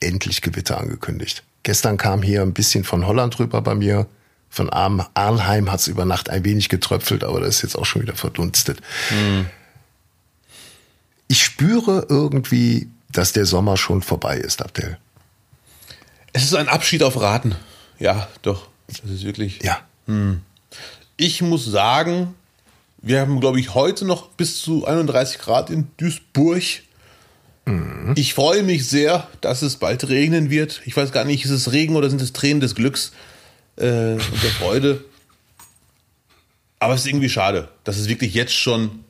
[0.00, 1.44] endlich Gewitter angekündigt.
[1.62, 4.06] Gestern kam hier ein bisschen von Holland rüber bei mir.
[4.50, 8.02] Von Arnheim hat es über Nacht ein wenig getröpfelt, aber das ist jetzt auch schon
[8.02, 8.80] wieder verdunstet.
[11.28, 14.98] Ich spüre irgendwie, dass der Sommer schon vorbei ist, Abdel.
[16.32, 17.54] Es ist ein Abschied auf Raten.
[17.98, 18.68] Ja, doch.
[18.86, 19.62] Das ist wirklich.
[19.62, 19.80] Ja.
[21.18, 22.34] Ich muss sagen,
[23.02, 26.62] wir haben, glaube ich, heute noch bis zu 31 Grad in Duisburg.
[28.14, 30.80] Ich freue mich sehr, dass es bald regnen wird.
[30.86, 33.12] Ich weiß gar nicht, ist es Regen oder sind es Tränen des Glücks
[33.76, 35.04] äh, und der Freude?
[36.78, 39.04] Aber es ist irgendwie schade, dass es wirklich jetzt schon.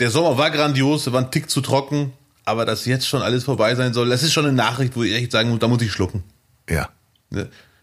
[0.00, 2.12] Der Sommer war grandios, war ein Tick zu trocken,
[2.44, 5.14] aber dass jetzt schon alles vorbei sein soll, das ist schon eine Nachricht, wo ich
[5.14, 6.24] echt sagen muss, da muss ich schlucken.
[6.68, 6.88] Ja.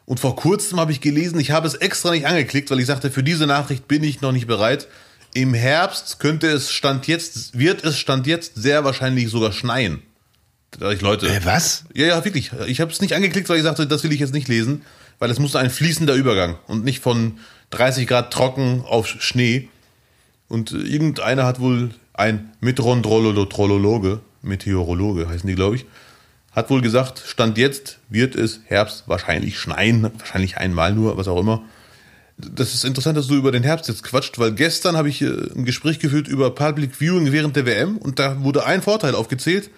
[0.06, 3.12] Und vor kurzem habe ich gelesen, ich habe es extra nicht angeklickt, weil ich sagte,
[3.12, 4.88] für diese Nachricht bin ich noch nicht bereit.
[5.34, 10.02] Im Herbst könnte es Stand jetzt, wird es Stand jetzt sehr wahrscheinlich sogar schneien.
[10.72, 11.28] Da ich, Leute.
[11.28, 11.86] Äh, was?
[11.94, 12.52] Ja, ja, wirklich.
[12.68, 14.82] Ich habe es nicht angeklickt, weil ich sagte, das will ich jetzt nicht lesen,
[15.20, 17.40] weil es muss ein fließender Übergang und nicht von
[17.72, 19.70] 30 Grad trocken auf Schnee.
[20.48, 25.86] Und äh, irgendeiner hat wohl ein Meteorologe, Meteorologe heißen die, glaube ich,
[26.52, 31.40] hat wohl gesagt, Stand jetzt wird es Herbst wahrscheinlich schneien, wahrscheinlich einmal nur, was auch
[31.40, 31.64] immer.
[32.38, 35.28] Das ist interessant, dass du über den Herbst jetzt quatscht, weil gestern habe ich äh,
[35.56, 39.70] ein Gespräch geführt über Public Viewing während der WM und da wurde ein Vorteil aufgezählt.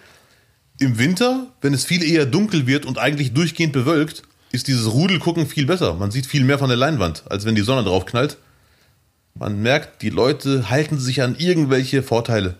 [0.80, 5.46] Im Winter, wenn es viel eher dunkel wird und eigentlich durchgehend bewölkt, ist dieses Rudelgucken
[5.46, 5.94] viel besser.
[5.94, 8.38] Man sieht viel mehr von der Leinwand, als wenn die Sonne drauf knallt.
[9.34, 12.56] Man merkt, die Leute halten sich an irgendwelche Vorteile.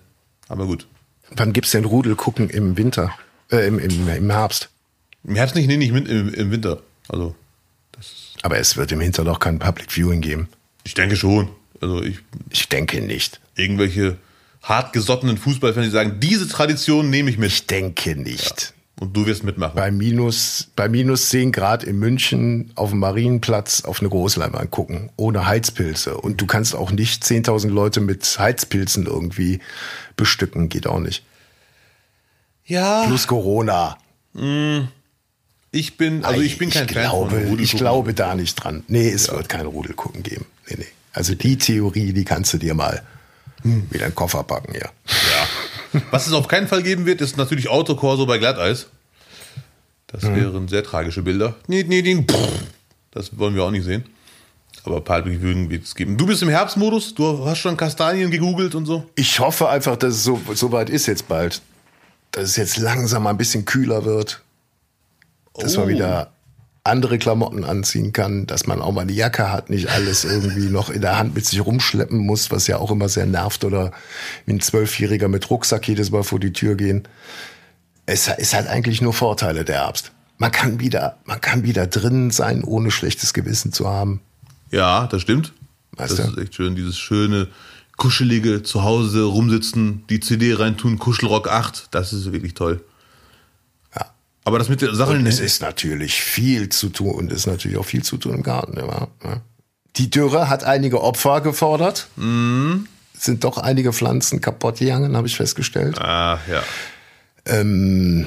[0.49, 0.87] Aber gut.
[1.31, 3.13] Wann gibt's denn Rudelgucken im Winter?
[3.55, 4.69] Äh, im, im, im Herbst.
[5.25, 6.83] Im Herbst nicht, nee, nicht im, im, Winter.
[7.09, 7.35] Also,
[8.43, 10.49] Aber es wird im Winter doch kein Public Viewing geben.
[10.85, 11.49] ich denke schon.
[11.81, 12.19] Also, ich,
[12.51, 13.41] Ich denke nicht.
[13.57, 14.17] irgendwelche
[14.63, 17.51] hartgesottenen Fußballfans, die sagen, diese Tradition nehme ich mit.
[17.51, 18.75] Ich denke nicht.
[19.01, 19.75] Und du wirst mitmachen.
[19.75, 25.11] Bei minus, bei minus 10 Grad in München auf dem Marienplatz auf eine Großleinwand gucken,
[25.17, 26.17] ohne Heizpilze.
[26.17, 29.61] Und du kannst auch nicht 10.000 Leute mit Heizpilzen irgendwie
[30.17, 31.25] bestücken, geht auch nicht.
[32.67, 33.97] Ja, Plus Corona.
[35.71, 37.59] ich bin, also ich bin kein ich Fan glaube, von.
[37.59, 38.85] Ich glaube da nicht dran.
[38.89, 40.47] Nee, es wird kein Rudelgucken geben.
[40.69, 40.87] Nee, nee.
[41.13, 43.03] Also die Theorie, die kannst du dir mal
[43.63, 44.89] wieder in den Koffer packen, ja.
[45.93, 46.01] Ja.
[46.11, 48.89] Was es auf keinen Fall geben wird, ist natürlich Autokorso bei Glatteis.
[50.09, 50.37] Das Mhm.
[50.37, 51.55] wären sehr tragische Bilder.
[51.67, 52.25] Nee, nee, nee.
[53.13, 54.05] Das wollen wir auch nicht sehen.
[54.85, 56.17] Aber Public Viewing wird es geben.
[56.19, 59.09] Du bist im Herbstmodus, du hast schon Kastanien gegoogelt und so.
[59.15, 61.63] Ich hoffe einfach, dass es so, so weit ist jetzt bald.
[62.35, 64.43] Dass es jetzt langsam mal ein bisschen kühler wird.
[65.57, 65.81] Dass Oh.
[65.81, 66.31] man wieder
[66.83, 70.91] andere Klamotten anziehen kann, dass man auch mal eine Jacke hat, nicht alles irgendwie noch
[70.91, 73.93] in der Hand mit sich rumschleppen muss, was ja auch immer sehr nervt oder
[74.47, 77.09] wie ein Zwölfjähriger mit Rucksack jedes Mal vor die Tür gehen.
[78.05, 80.13] Es ist halt eigentlich nur Vorteile der Herbst.
[80.37, 84.21] Man kann wieder, man kann wieder drin sein, ohne schlechtes Gewissen zu haben.
[84.71, 85.53] Ja, das stimmt.
[85.93, 86.33] Weißt das du?
[86.33, 87.47] ist echt schön, dieses schöne,
[87.97, 92.85] kuschelige Zuhause rumsitzen, die CD reintun, Kuschelrock 8, das ist wirklich toll.
[93.95, 94.07] Ja.
[94.45, 97.47] Aber das mit der Sache Und es ist natürlich viel zu tun und es ist
[97.47, 98.77] natürlich auch viel zu tun im Garten.
[98.77, 99.09] Ja.
[99.23, 99.41] ja.
[99.97, 102.09] Die Dürre hat einige Opfer gefordert.
[102.17, 102.89] Mhm.
[103.17, 105.99] Sind doch einige Pflanzen kaputt gegangen, habe ich festgestellt.
[106.01, 106.63] Ah, ja.
[107.47, 108.27] Ähm,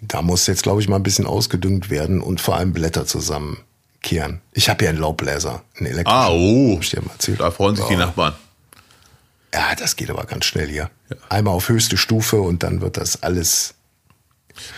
[0.00, 4.40] da muss jetzt, glaube ich, mal ein bisschen ausgedüngt werden und vor allem Blätter zusammenkehren.
[4.52, 6.18] Ich habe ja einen Laubbläser, einen elektrischen.
[6.18, 6.74] Ah, oh.
[6.76, 7.40] Hab ich dir mal erzählt.
[7.40, 7.98] Da freuen sich die Ja.
[8.00, 8.32] Nachbarn.
[9.54, 10.90] Ja, das geht aber ganz schnell hier.
[11.28, 13.74] Einmal auf höchste Stufe und dann wird das alles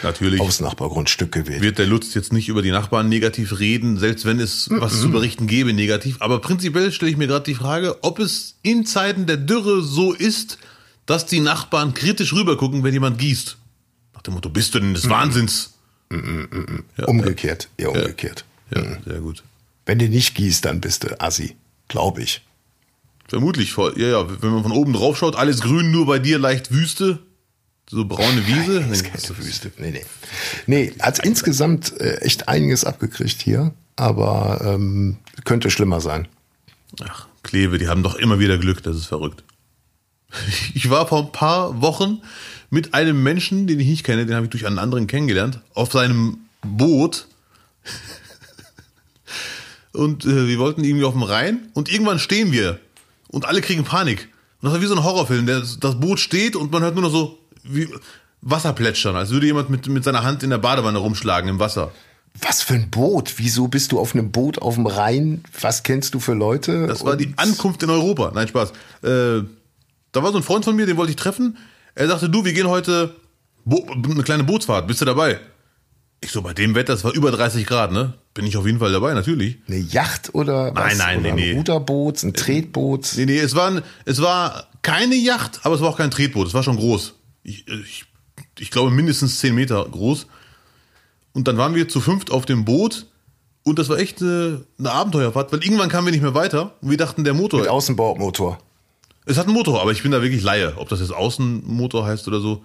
[0.02, 0.40] Natürlich.
[0.40, 1.60] aufs Nachbargrundstück geweht.
[1.62, 5.10] wird der Lutz jetzt nicht über die Nachbarn negativ reden, selbst wenn es was zu
[5.10, 6.16] berichten gäbe negativ.
[6.20, 10.12] Aber prinzipiell stelle ich mir gerade die Frage, ob es in Zeiten der Dürre so
[10.12, 10.58] ist,
[11.06, 13.56] dass die Nachbarn kritisch rübergucken, wenn jemand gießt.
[14.14, 15.74] Nach dem Motto, bist du denn des Wahnsinns?
[16.96, 18.44] Ja, umgekehrt, eher umgekehrt.
[18.74, 19.42] Ja, sehr gut.
[19.86, 21.56] Wenn du nicht gießt, dann bist du Assi,
[21.88, 22.42] glaube ich.
[23.28, 26.38] Vermutlich, voll- ja, ja, wenn man von oben drauf schaut, alles grün, nur bei dir
[26.38, 27.20] leicht Wüste.
[27.90, 28.80] So braune Wiese.
[28.80, 29.72] Das ist keine Wüste.
[29.78, 30.04] Nee, nee.
[30.66, 36.28] Nee, hat insgesamt äh, echt einiges abgekriegt hier, aber ähm, könnte schlimmer sein.
[37.02, 39.42] Ach, Kleve, die haben doch immer wieder Glück, das ist verrückt.
[40.74, 42.20] Ich war vor ein paar Wochen
[42.70, 45.92] mit einem Menschen, den ich nicht kenne, den habe ich durch einen anderen kennengelernt, auf
[45.92, 47.28] seinem Boot.
[49.92, 52.80] Und äh, wir wollten irgendwie auf dem Rhein und irgendwann stehen wir
[53.34, 54.28] und alle kriegen Panik.
[54.60, 55.46] Und das war wie so ein Horrorfilm.
[55.46, 57.88] Der, das Boot steht und man hört nur noch so wie
[58.40, 61.92] Wasser plätschern, als würde jemand mit, mit seiner Hand in der Badewanne rumschlagen im Wasser.
[62.40, 63.34] Was für ein Boot?
[63.36, 65.44] Wieso bist du auf einem Boot auf dem Rhein?
[65.60, 66.86] Was kennst du für Leute?
[66.86, 68.32] Das war die Ankunft in Europa.
[68.34, 68.70] Nein, Spaß.
[69.02, 69.42] Äh,
[70.12, 71.56] da war so ein Freund von mir, den wollte ich treffen.
[71.94, 73.14] Er sagte, du, wir gehen heute
[73.66, 74.86] eine kleine Bootsfahrt.
[74.86, 75.40] Bist du dabei?
[76.24, 78.14] Ich so, bei dem Wetter, es war über 30 Grad, ne?
[78.32, 79.58] Bin ich auf jeden Fall dabei, natürlich.
[79.68, 80.96] Eine Yacht oder was?
[80.96, 81.50] Nein, nein, oder nee, nee.
[81.50, 83.12] Ein Ruderboot, ein Tretboot?
[83.16, 86.48] Nee, nee, es war, ein, es war keine Yacht, aber es war auch kein Tretboot.
[86.48, 87.14] Es war schon groß.
[87.42, 88.06] Ich, ich,
[88.58, 90.26] ich glaube mindestens 10 Meter groß.
[91.34, 93.06] Und dann waren wir zu fünft auf dem Boot
[93.62, 96.88] Und das war echt eine, eine Abenteuerfahrt, weil irgendwann kamen wir nicht mehr weiter und
[96.88, 97.60] wir dachten, der Motor.
[97.60, 98.58] Mit Außenbordmotor.
[99.26, 102.26] Es hat einen Motor, aber ich bin da wirklich Laie, ob das jetzt Außenmotor heißt
[102.28, 102.64] oder so.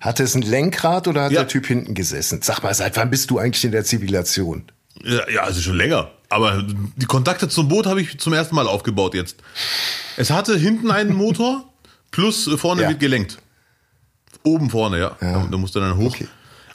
[0.00, 1.40] Hatte es ein Lenkrad oder hat Ja.
[1.40, 2.40] der Typ hinten gesessen?
[2.42, 4.64] Sag mal, seit wann bist du eigentlich in der Zivilisation?
[5.02, 6.10] Ja, ja, also schon länger.
[6.28, 6.62] Aber
[6.96, 9.36] die Kontakte zum Boot habe ich zum ersten Mal aufgebaut jetzt.
[10.16, 11.64] Es hatte hinten einen Motor,
[12.10, 12.88] plus vorne Ja.
[12.88, 13.38] wird gelenkt.
[14.42, 15.16] Oben vorne, ja.
[15.20, 15.32] Ja.
[15.32, 16.14] Da, da musst du dann hoch.
[16.14, 16.28] Okay.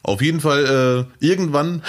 [0.03, 1.83] Auf jeden Fall, äh, irgendwann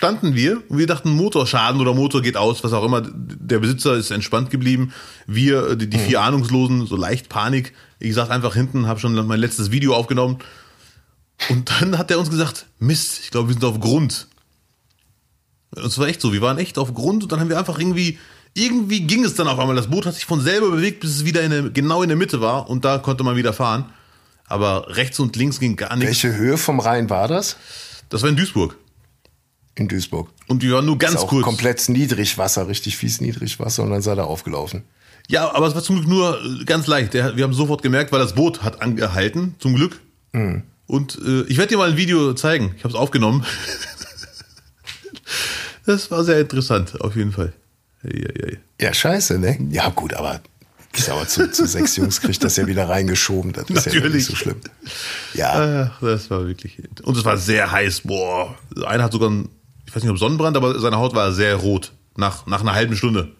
[0.00, 3.02] standen wir und wir dachten Motorschaden oder Motor geht aus, was auch immer.
[3.04, 4.94] Der Besitzer ist entspannt geblieben.
[5.26, 6.02] Wir, die, die Mhm.
[6.06, 7.74] vier Ahnungslosen, so leicht Panik.
[7.98, 10.38] Ich saß einfach hinten, habe schon mein letztes Video aufgenommen.
[11.50, 14.26] Und dann hat er uns gesagt, Mist, ich glaube, wir sind auf Grund.
[15.76, 17.78] Und es war echt so, wir waren echt auf Grund und dann haben wir einfach
[17.78, 18.18] irgendwie,
[18.54, 19.76] irgendwie ging es dann auf einmal.
[19.76, 22.16] Das Boot hat sich von selber bewegt, bis es wieder in der, genau in der
[22.16, 23.84] Mitte war und da konnte man wieder fahren.
[24.46, 26.22] Aber rechts und links ging gar nichts.
[26.24, 27.56] Welche Höhe vom Rhein war das?
[28.08, 28.78] Das war in Duisburg.
[29.76, 30.28] In Duisburg.
[30.48, 31.44] Und wir waren nur ganz Ist auch kurz.
[31.44, 34.82] komplett Niedrigwasser, richtig fies Niedrigwasser und dann sei er aufgelaufen.
[35.28, 37.14] Ja, aber es war zum Glück nur äh, ganz leicht.
[37.14, 40.00] Wir haben sofort gemerkt, weil das Boot hat angehalten, zum Glück.
[40.32, 40.64] Mhm.
[40.86, 42.74] Und äh, ich werde dir mal ein Video zeigen.
[42.76, 43.46] Ich habe es aufgenommen.
[45.86, 47.52] das war sehr interessant, auf jeden Fall.
[48.02, 48.58] Ei, ei, ei.
[48.80, 49.56] Ja, scheiße, ne?
[49.70, 50.40] Ja, gut, aber
[50.92, 53.52] ist aber zu, zu sechs Jungs kriegt das ja wieder reingeschoben.
[53.52, 54.14] Das ist ja Natürlich.
[54.14, 54.56] nicht so schlimm.
[55.34, 56.78] Ja, Ach, das war wirklich.
[57.04, 58.02] Und es war sehr heiß.
[58.02, 58.58] Boah.
[58.84, 59.48] Einer hat sogar, einen,
[59.90, 61.90] ich weiß nicht ob Sonnenbrand, aber seine Haut war sehr rot.
[62.16, 63.32] Nach, nach einer halben Stunde.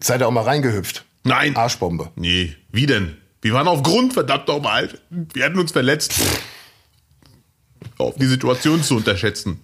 [0.00, 1.04] seid ihr auch mal reingehüpft?
[1.24, 1.54] Nein.
[1.56, 2.10] Arschbombe.
[2.16, 3.18] Nee, wie denn?
[3.42, 4.88] Wir waren auf Grund, verdammt nochmal.
[5.10, 6.14] Wir hätten uns verletzt.
[7.98, 9.60] Auf die Situation zu unterschätzen.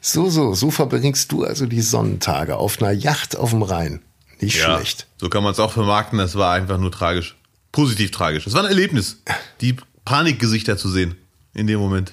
[0.00, 4.02] So, so, so verbringst du also die Sonnentage auf einer Yacht auf dem Rhein.
[4.40, 5.08] Nicht schlecht.
[5.16, 6.18] So kann man es auch vermarkten.
[6.20, 7.36] Das war einfach nur tragisch.
[7.72, 8.46] Positiv tragisch.
[8.46, 9.20] Es war ein Erlebnis,
[9.60, 11.16] die Panikgesichter zu sehen
[11.54, 12.12] in dem Moment.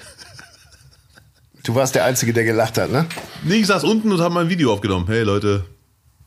[1.66, 3.06] Du warst der Einzige, der gelacht hat, ne?
[3.46, 5.06] Nee, ich saß unten und habe mein Video aufgenommen.
[5.08, 5.64] Hey Leute,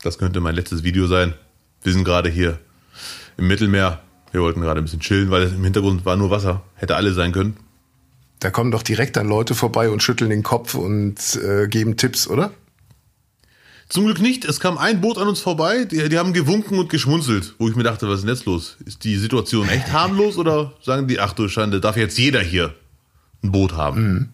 [0.03, 1.35] das könnte mein letztes Video sein.
[1.83, 2.59] Wir sind gerade hier
[3.37, 4.01] im Mittelmeer.
[4.33, 6.63] Wir wollten gerade ein bisschen chillen, weil im Hintergrund war nur Wasser.
[6.75, 7.59] Hätte alle sein können.
[8.39, 12.27] Da kommen doch direkt dann Leute vorbei und schütteln den Kopf und äh, geben Tipps,
[12.29, 12.53] oder?
[13.91, 14.47] Zum Glück nicht.
[14.47, 17.77] Es kam ein Boot an uns vorbei, die, die haben gewunken und geschmunzelt, wo ich
[17.77, 18.79] mir dachte, was ist denn jetzt los?
[18.87, 22.75] Ist die Situation echt harmlos oder sagen die, ach du Schande, darf jetzt jeder hier
[23.43, 24.33] ein Boot haben?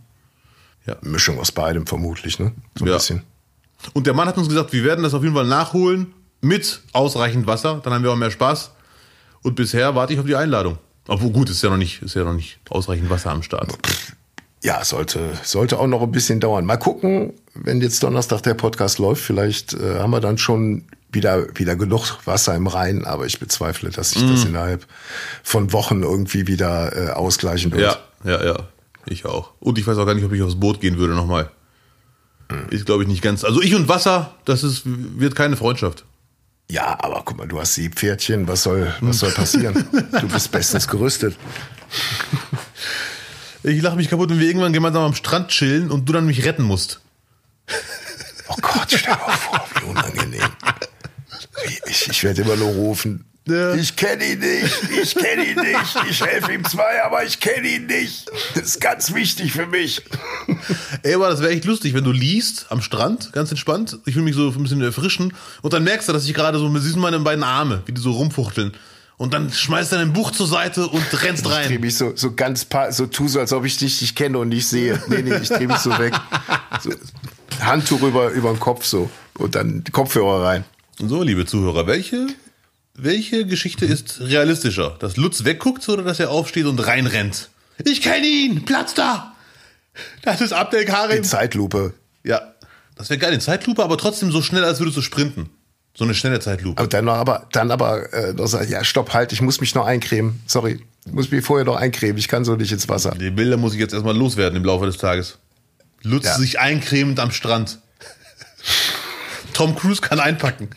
[1.03, 2.53] Mischung aus beidem vermutlich, ne?
[2.77, 2.95] So ein Ja.
[2.97, 3.23] bisschen.
[3.95, 7.47] Und der Mann hat uns gesagt, wir werden das auf jeden Fall nachholen mit ausreichend
[7.47, 8.71] Wasser, dann haben wir auch mehr Spaß.
[9.42, 10.79] Und bisher warte ich auf die Einladung.
[11.09, 13.77] Obwohl gut, ist ja noch nicht, ist ja noch nicht ausreichend Wasser am Start.
[14.62, 16.64] Ja, sollte, sollte auch noch ein bisschen dauern.
[16.64, 21.47] Mal gucken, wenn jetzt Donnerstag der Podcast läuft, vielleicht äh, haben wir dann schon wieder,
[21.59, 24.29] wieder genug Wasser im Rhein, aber ich bezweifle, dass sich Mm.
[24.31, 24.87] das innerhalb
[25.42, 27.99] von Wochen irgendwie wieder äh, ausgleichen wird.
[28.25, 28.59] Ja, ja, ja.
[29.07, 29.53] Ich auch.
[29.61, 31.51] Und ich weiß auch gar nicht, ob ich aufs Boot gehen würde nochmal.
[32.71, 33.45] Ist, glaube ich, nicht ganz.
[33.45, 36.05] Also ich und Wasser, das ist, wird keine Freundschaft.
[36.71, 39.85] Ja, aber guck mal, du hast Seepferdchen, was soll, was soll passieren?
[39.93, 41.37] du bist bestens gerüstet.
[43.62, 46.45] Ich lache mich kaputt, wenn wir irgendwann gemeinsam am Strand chillen und du dann mich
[46.45, 47.01] retten musst.
[48.49, 50.49] Oh Gott, stell dir mal vor, wie unangenehm.
[51.87, 53.25] Ich, ich werde immer nur rufen.
[53.48, 53.74] Ja.
[53.74, 57.66] Ich kenne ihn nicht, ich kenne ihn nicht, ich helfe ihm zwei, aber ich kenne
[57.66, 58.31] ihn nicht.
[58.55, 60.00] Das ist ganz wichtig für mich.
[61.02, 63.98] Ey, aber das wäre echt lustig, wenn du liest am Strand, ganz entspannt.
[64.07, 66.72] Ich will mich so ein bisschen erfrischen und dann merkst du, dass ich gerade so,
[66.78, 68.74] siehst du meine beiden Arme, wie die so rumfuchteln.
[69.16, 71.81] Und dann schmeißt du dein Buch zur Seite und rennst Ich drehe rein.
[71.81, 74.66] mich so, so ganz so tu so, als ob ich dich nicht kenne und nicht
[74.68, 75.00] sehe.
[75.09, 76.14] Nee, nee, ich drehe mich so weg.
[76.81, 76.90] So,
[77.61, 80.64] Handtuch über, über den Kopf so und dann Kopfhörer rein.
[80.98, 82.26] So, liebe Zuhörer, welche,
[82.94, 84.96] welche Geschichte ist realistischer?
[85.00, 87.48] Dass Lutz wegguckt oder dass er aufsteht und reinrennt?
[87.85, 88.64] Ich kenne ihn!
[88.64, 89.35] Platz da!
[90.22, 91.18] Das ist Abdel Karim.
[91.18, 91.94] In Zeitlupe.
[92.24, 92.52] Ja,
[92.96, 95.50] das wäre geil in Zeitlupe, aber trotzdem so schnell, als würdest du sprinten.
[95.94, 96.82] So eine schnelle Zeitlupe.
[96.82, 99.84] Und dann aber, dann aber äh, noch sagen, ja, stopp, halt, ich muss mich noch
[99.84, 100.40] eincremen.
[100.47, 102.16] Sorry, ich muss mich vorher noch eincremen.
[102.16, 103.11] Ich kann so nicht ins Wasser.
[103.11, 105.38] Die Bilder muss ich jetzt erstmal loswerden im Laufe des Tages.
[106.03, 106.34] Lutz Ja.
[106.38, 107.78] sich eincremend am Strand.
[109.53, 110.70] Tom Cruise kann einpacken.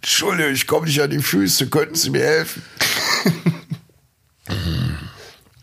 [0.00, 1.68] Entschuldigung, ich komme nicht an die Füße.
[1.68, 2.62] Könnten Sie mir helfen?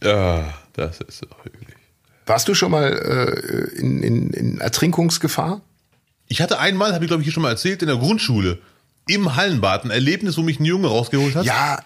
[0.03, 1.75] Ja, das ist doch wirklich.
[2.25, 5.61] Warst du schon mal äh, in, in, in Ertrinkungsgefahr?
[6.27, 8.59] Ich hatte einmal, habe ich glaube ich hier schon mal erzählt, in der Grundschule
[9.07, 11.45] im Hallenbad ein Erlebnis, wo mich ein Junge rausgeholt hat.
[11.45, 11.79] Ja,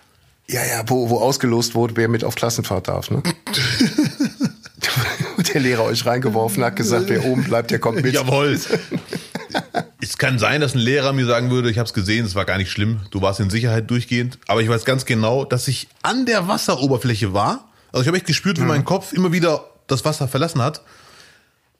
[0.47, 3.23] ja, ja, wo, wo ausgelost wurde, wer mit auf Klassenfahrt darf, ne?
[5.53, 8.13] Der Lehrer euch reingeworfen hat, gesagt, wer oben bleibt, der kommt mit.
[8.13, 8.59] Jawohl.
[10.01, 12.45] Es kann sein, dass ein Lehrer mir sagen würde, ich habe es gesehen, es war
[12.45, 14.37] gar nicht schlimm, du warst in Sicherheit durchgehend.
[14.47, 17.69] Aber ich weiß ganz genau, dass ich an der Wasseroberfläche war.
[17.91, 20.81] Also ich habe echt gespürt, wie mein Kopf immer wieder das Wasser verlassen hat.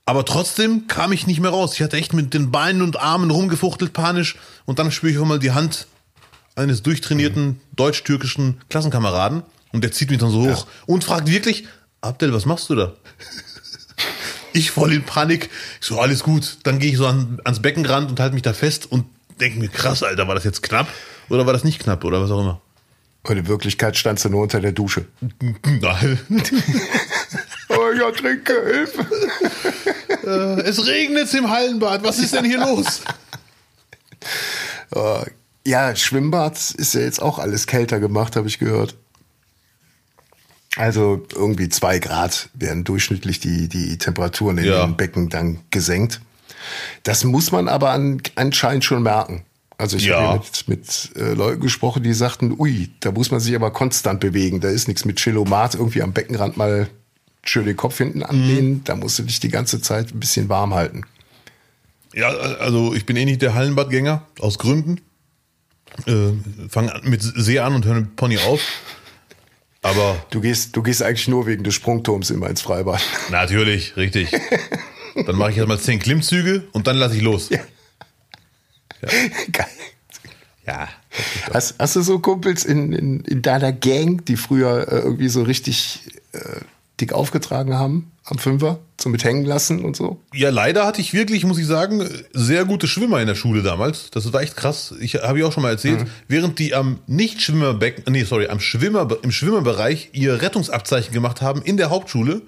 [0.06, 1.74] Aber trotzdem kam ich nicht mehr raus.
[1.74, 4.36] Ich hatte echt mit den Beinen und Armen rumgefuchtelt, panisch.
[4.66, 5.88] Und dann spüre ich auch mal die Hand
[6.56, 9.44] eines durchtrainierten deutsch-türkischen Klassenkameraden.
[9.72, 11.66] Und der zieht mich dann so hoch und fragt wirklich,
[12.02, 12.94] Abdel, was machst du da?
[14.54, 15.50] Ich voll in Panik.
[15.82, 16.58] Ich so, alles gut.
[16.64, 19.06] Dann gehe ich so an, ans Beckenrand und halte mich da fest und
[19.40, 20.88] denke mir, krass, Alter, war das jetzt knapp?
[21.30, 22.04] Oder war das nicht knapp?
[22.04, 22.62] Oder was auch immer.
[23.24, 25.06] Und in Wirklichkeit standst du nur unter der Dusche.
[25.64, 26.20] Nein.
[27.70, 29.08] Oh, ja, trinke, Hilfe.
[30.28, 32.04] Äh, es regnet im Hallenbad.
[32.04, 33.02] Was ist denn hier los?
[34.94, 35.24] Oh,
[35.66, 38.96] ja, Schwimmbad ist ja jetzt auch alles kälter gemacht, habe ich gehört.
[40.76, 44.86] Also irgendwie zwei Grad werden durchschnittlich die, die Temperaturen in Ja.
[44.86, 46.20] den Becken dann gesenkt.
[47.04, 49.44] Das muss man aber an, anscheinend schon merken.
[49.78, 50.20] Also ich Ja.
[50.20, 54.20] habe mit, mit äh, Leuten gesprochen, die sagten, ui, da muss man sich aber konstant
[54.20, 54.62] bewegen.
[54.62, 56.90] Da ist nichts mit Chillomat, irgendwie am Beckenrand mal
[57.44, 58.84] schön den Kopf hinten anlehnen.
[58.86, 61.04] Da musst du dich die ganze Zeit ein bisschen warm halten.
[62.16, 65.02] Ja, also ich bin eh nicht der Hallenbadgänger, aus Gründen.
[66.06, 66.32] Äh,
[66.70, 68.62] Fange mit See an und höre mit Pony auf.
[69.84, 73.02] Aber Du gehst, du gehst eigentlich nur wegen des Sprungturms immer ins Freibad.
[73.30, 74.32] natürlich, richtig.
[75.26, 77.50] Dann mache ich erstmal zehn Klimmzüge und dann lasse ich los.
[77.50, 77.60] Ja.
[79.52, 79.68] Geil.
[80.66, 80.88] Ja.
[81.54, 85.44] Hast, hast du so Kumpels in, in, in deiner Gang, die früher äh, irgendwie so
[85.44, 86.62] richtig äh,
[87.04, 90.22] dick aufgetragen haben am Fünfer, so mit hängen lassen und so?
[90.34, 94.10] Ja, leider hatte ich wirklich, muss ich sagen, sehr gute Schwimmer in der Schule damals.
[94.12, 94.94] Das war echt krass.
[95.02, 99.10] Ich habe ich auch schon mal erzählt, während die am Nicht-Schwimmerbecken, nee, sorry, am Schwimmer,
[99.22, 102.42] im Schwimmerbereich ihr Rettungsabzeichen gemacht haben in der Hauptschule,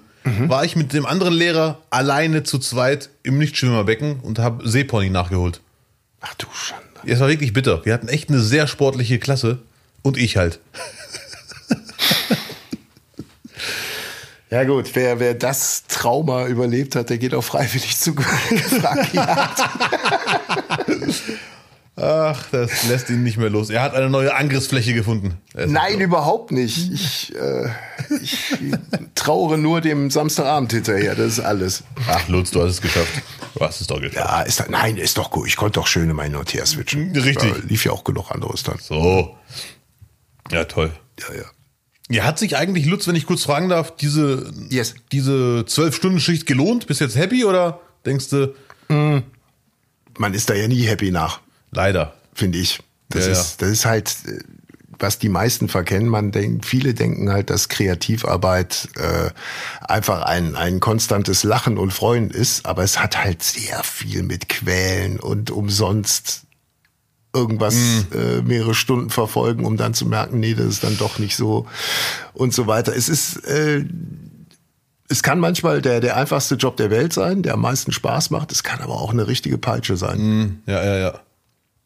[0.48, 5.60] war ich mit dem anderen Lehrer alleine zu zweit im Nicht-Schwimmerbecken und habe Seepony nachgeholt.
[6.20, 6.82] Ach du Schande.
[7.04, 7.84] Ja, Es war wirklich bitter.
[7.84, 9.58] Wir hatten echt eine sehr sportliche Klasse
[10.02, 10.58] und ich halt.
[14.50, 18.14] Ja gut, wer, wer das Trauma überlebt hat, der geht auch freiwillig zu.
[21.98, 23.70] Ach, das lässt ihn nicht mehr los.
[23.70, 25.38] Er hat eine neue Angriffsfläche gefunden.
[25.54, 26.92] Nein, überhaupt nicht.
[26.92, 27.70] Ich, äh,
[28.20, 28.54] ich
[29.14, 31.84] trauere nur dem Samstagabend hinterher, das ist alles.
[32.06, 33.22] Ach, Lutz, du hast es geschafft.
[33.54, 34.16] Du hast es doch geschafft.
[34.16, 35.48] Ja, ist da, nein, ist doch gut.
[35.48, 37.16] Ich konnte doch schön in meinen Notier switchen.
[37.16, 37.50] Richtig.
[37.50, 38.78] Ja, lief ja auch genug anderes dann.
[38.78, 39.34] So.
[40.52, 40.92] Ja, toll.
[41.18, 41.44] Ja, ja.
[42.10, 44.94] Ja, hat sich eigentlich, Lutz, wenn ich kurz fragen darf, diese, Yes.
[45.12, 46.86] diese 12-Stunden-Schicht gelohnt?
[46.86, 48.54] Bist du jetzt happy oder denkst du,
[48.88, 51.40] Man ist da ja nie happy nach.
[51.72, 52.14] leider?
[52.34, 52.80] finde ich.
[53.08, 54.14] Das, Ja, ist, das ist halt,
[54.98, 56.08] was die meisten verkennen.
[56.08, 59.30] Man denkt, viele denken halt, dass Kreativarbeit äh,
[59.80, 64.48] einfach ein, ein konstantes Lachen und Freuen ist, aber es hat halt sehr viel mit
[64.48, 66.42] Quälen und umsonst
[67.36, 67.76] irgendwas
[68.14, 71.66] äh, mehrere Stunden verfolgen, um dann zu merken, nee, das ist dann doch nicht so
[72.32, 72.96] und so weiter.
[72.96, 73.84] Es ist äh,
[75.08, 78.50] es kann manchmal der, der einfachste Job der Welt sein, der am meisten Spaß macht.
[78.50, 80.62] Es kann aber auch eine richtige Peitsche sein.
[80.66, 81.20] Ja, ja, ja.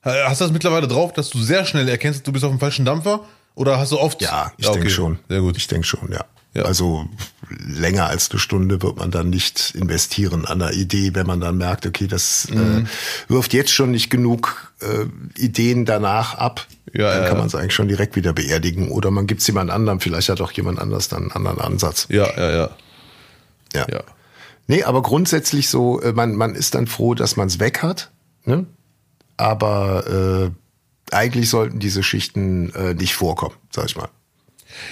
[0.02, 2.86] Hast du das mittlerweile drauf, dass du sehr schnell erkennst, du bist auf dem falschen
[2.86, 3.20] Dampfer?
[3.54, 4.22] Oder hast du oft.
[4.22, 4.78] Ja, ich okay.
[4.78, 5.18] denke schon.
[5.28, 5.56] Sehr gut.
[5.56, 6.24] Ich denke schon, ja.
[6.52, 6.62] Ja.
[6.64, 7.06] Also
[7.48, 11.56] länger als eine Stunde wird man dann nicht investieren an der Idee, wenn man dann
[11.58, 12.86] merkt, okay, das Mhm.
[13.28, 15.06] äh, wirft jetzt schon nicht genug äh,
[15.40, 16.66] Ideen danach ab.
[16.92, 18.90] Ja, dann kann man es eigentlich schon direkt wieder beerdigen.
[18.90, 22.06] Oder man gibt es jemand anderem, vielleicht hat auch jemand anders dann einen anderen Ansatz.
[22.10, 22.70] Ja, ja, ja.
[23.74, 23.86] Ja.
[23.88, 24.02] Ja.
[24.66, 28.10] Nee, aber grundsätzlich so, äh, man, man ist dann froh, dass man es weg hat.
[28.44, 28.66] Ne?
[29.36, 34.08] Aber äh, eigentlich sollten diese Schichten äh, nicht vorkommen, sag ich mal.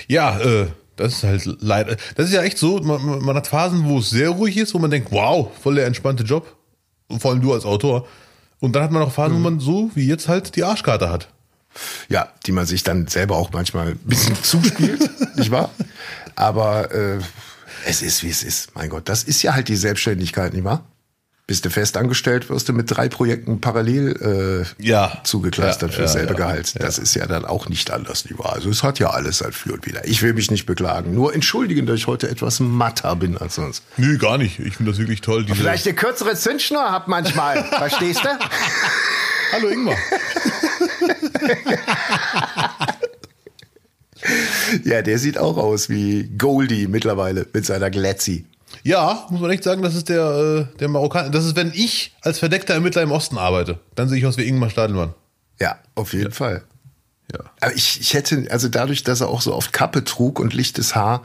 [0.06, 0.68] Ja, äh,
[0.98, 1.96] das ist halt leider.
[2.16, 4.78] Das ist ja echt so, man, man- hat Phasen, wo es sehr ruhig ist, wo
[4.78, 6.54] man denkt, wow, voll der entspannte Job.
[7.08, 8.06] Und vor allem du als Autor.
[8.60, 9.44] Und dann hat man auch Phasen, Mhm.
[9.44, 11.28] wo man so wie jetzt halt die Arschkarte hat.
[12.08, 15.70] Ja, die man sich dann selber auch manchmal ein bisschen zuspielt, nicht wahr?
[16.34, 17.18] Aber äh,
[17.86, 18.74] es ist, wie es ist.
[18.74, 20.84] Mein Gott, das ist ja halt die Selbstständigkeit, nicht wahr?
[21.48, 25.18] Bist du fest angestellt, wirst du mit drei Projekten parallel äh, Ja.
[25.24, 26.74] zugekleistert Ja, für dasselbe ja, Gehalt.
[26.78, 28.52] Das ist ja dann auch nicht anders, nicht wahr?
[28.52, 30.06] Also es hat ja alles sein Für und Wider.
[30.06, 31.14] Ich will mich nicht beklagen.
[31.14, 33.82] Nur entschuldigen, dass ich heute etwas matter bin als sonst.
[33.96, 34.58] Nö, gar nicht.
[34.58, 35.46] Ich finde das wirklich toll.
[35.50, 38.28] Vielleicht eine kürzere Zündschnur habt manchmal, verstehst du?
[39.52, 39.96] Hallo Ingmar.
[44.84, 48.44] Ja, der sieht auch aus wie Goldie mittlerweile mit seiner Glätzi.
[48.82, 51.30] Ja, muss man echt sagen, das ist der, äh, der Marokkaner.
[51.30, 53.78] Das ist, wenn ich als verdeckter Ermittler im Osten arbeite.
[53.94, 55.14] Dann sehe ich aus wie Ingmar Stadelmann.
[55.60, 56.62] Ja, auf jeden Fall.
[57.32, 57.40] Ja.
[57.60, 60.94] Aber ich, ich hätte, also dadurch, dass er auch so oft Kappe trug und lichtes
[60.94, 61.22] Haar,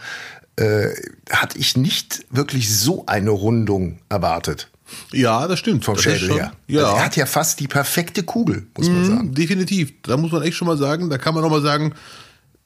[0.56, 0.90] äh,
[1.32, 4.70] hatte ich nicht wirklich so eine Rundung erwartet
[5.12, 5.86] Ja, das stimmt.
[5.86, 6.54] vom Schädel her.
[6.68, 9.28] Ja, Also er hat ja fast die perfekte Kugel, muss man sagen.
[9.30, 9.94] Mhm, definitiv.
[10.04, 11.94] Da muss man echt schon mal sagen, da kann man auch mal sagen,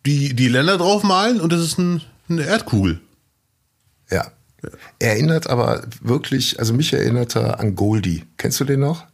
[0.06, 3.00] die, die Länder draufmalen und das ist ein, eine Erdkugel.
[4.10, 4.32] Ja.
[5.00, 8.24] Erinnert aber wirklich, also mich erinnert er an Goldie.
[8.38, 9.06] Kennst du den noch?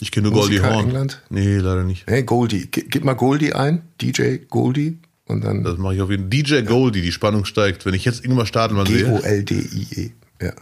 [0.00, 0.86] Ich kenne nur Goldie Horn.
[0.86, 1.22] England?
[1.30, 2.06] Nee, leider nicht.
[2.06, 2.66] Hey, Goldie.
[2.70, 3.82] Gib mal Goldie ein.
[4.00, 4.98] DJ Goldie.
[5.26, 6.30] Und dann Das mache ich auf jeden Fall.
[6.30, 7.86] DJ Goldie, die Spannung steigt.
[7.86, 9.04] Wenn ich jetzt Ingmar Stadelmann sehe.
[9.04, 10.10] G-O-L-D-I-E.
[10.42, 10.52] Ja.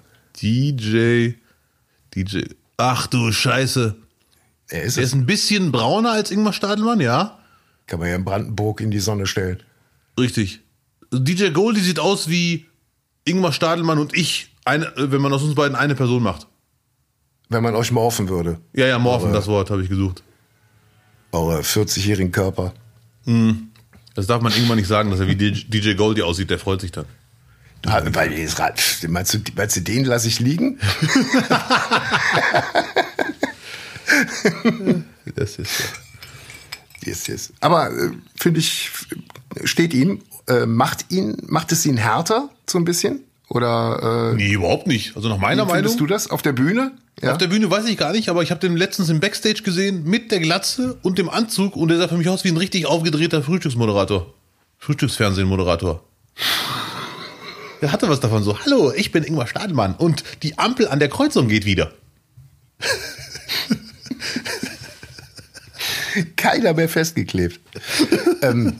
[0.41, 1.35] DJ.
[2.15, 2.43] DJ.
[2.77, 3.97] Ach du Scheiße.
[4.69, 5.07] Er ist es.
[5.07, 7.39] ist ein bisschen brauner als Ingmar Stadelmann, ja?
[7.87, 9.63] Kann man ja in Brandenburg in die Sonne stellen.
[10.19, 10.61] Richtig.
[11.13, 12.67] DJ Goldie sieht aus wie
[13.29, 16.47] Ingmar Stadelmann und ich, eine, äh, wenn man aus uns beiden eine Person macht.
[17.49, 18.61] Wenn man euch morphen würde.
[18.75, 20.23] Ja, ja, Morphen, das Wort habe ich gesucht.
[21.33, 22.75] Eure 40-jährigen Körper.
[24.15, 26.93] Das darf man irgendwann nicht sagen, dass er wie DJ Goldie aussieht, der freut sich
[26.93, 27.07] dann.
[27.87, 28.31] Ah, Weil,
[29.09, 30.79] meinst, du, meinst du, den lasse ich liegen?
[35.35, 35.87] Das ist ja.
[37.05, 37.53] Yes, yes.
[37.61, 38.91] Aber äh, finde ich,
[39.65, 43.21] steht ihm, äh, macht ihn, macht es ihn härter so ein bisschen?
[43.49, 45.17] Oder äh, Nee, überhaupt nicht.
[45.17, 46.09] Also nach meiner wie findest Meinung.
[46.09, 46.93] du das auf der Bühne?
[47.23, 47.33] Ja.
[47.33, 50.05] Auf der Bühne weiß ich gar nicht, aber ich habe den letztens im Backstage gesehen
[50.05, 52.87] mit der Glatze und dem Anzug und der sah für mich aus wie ein richtig
[52.87, 54.33] aufgedrehter Frühstücksmoderator.
[54.79, 56.03] Frühstücksfernsehen-Moderator.
[57.81, 61.09] Der hatte was davon so, hallo, ich bin Ingmar Stadelmann und die Ampel an der
[61.09, 61.93] Kreuzung geht wieder.
[66.37, 67.61] Keiner mehr festgeklebt.
[68.43, 68.75] ähm,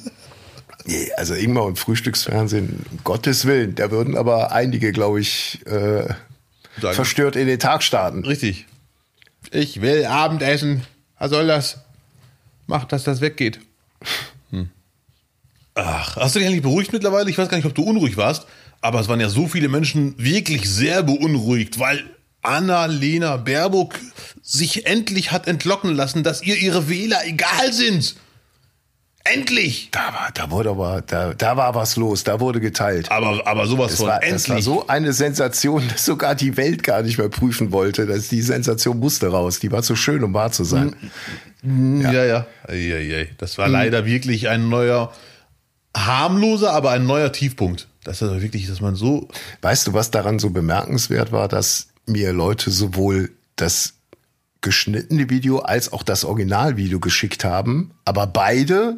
[0.89, 6.09] nee, also Ingmar und Frühstücksfernsehen, um Gottes Willen, da würden aber einige, glaube ich, äh,
[6.81, 8.25] verstört in den Tag starten.
[8.25, 8.67] Richtig.
[9.51, 10.85] Ich will Abendessen.
[11.19, 11.79] Was soll das?
[12.67, 13.61] Mach, dass das weggeht.
[14.51, 14.71] Hm.
[15.75, 17.31] Ach, hast du dich eigentlich beruhigt mittlerweile?
[17.31, 18.47] Ich weiß gar nicht, ob du unruhig warst,
[18.81, 22.05] aber es waren ja so viele Menschen wirklich sehr beunruhigt, weil
[22.43, 23.99] Annalena Baerbock
[24.43, 28.17] sich endlich hat entlocken lassen, dass ihr ihre Wähler egal sind.
[29.33, 29.89] Endlich!
[29.91, 33.11] Da war, da wurde aber, da, da war was los, da wurde geteilt.
[33.11, 34.43] Aber, aber sowas Das von war, endlich.
[34.45, 38.07] das war so eine Sensation, dass sogar die Welt gar nicht mehr prüfen wollte.
[38.07, 39.59] Dass die Sensation musste raus.
[39.61, 40.95] Die war zu schön, um wahr zu sein.
[41.63, 42.47] Ja, ja.
[42.67, 43.29] Eieiei.
[43.39, 45.13] Das war leider wirklich ein neuer,
[45.97, 47.89] harmloser, aber ein neuer Tiefpunkt.
[48.05, 49.29] Das ist also wirklich, dass man so.
[49.63, 53.95] Weißt du, was daran so bemerkenswert war, dass mir Leute sowohl das
[54.61, 58.97] geschnittene Video als auch das Originalvideo geschickt haben, aber beide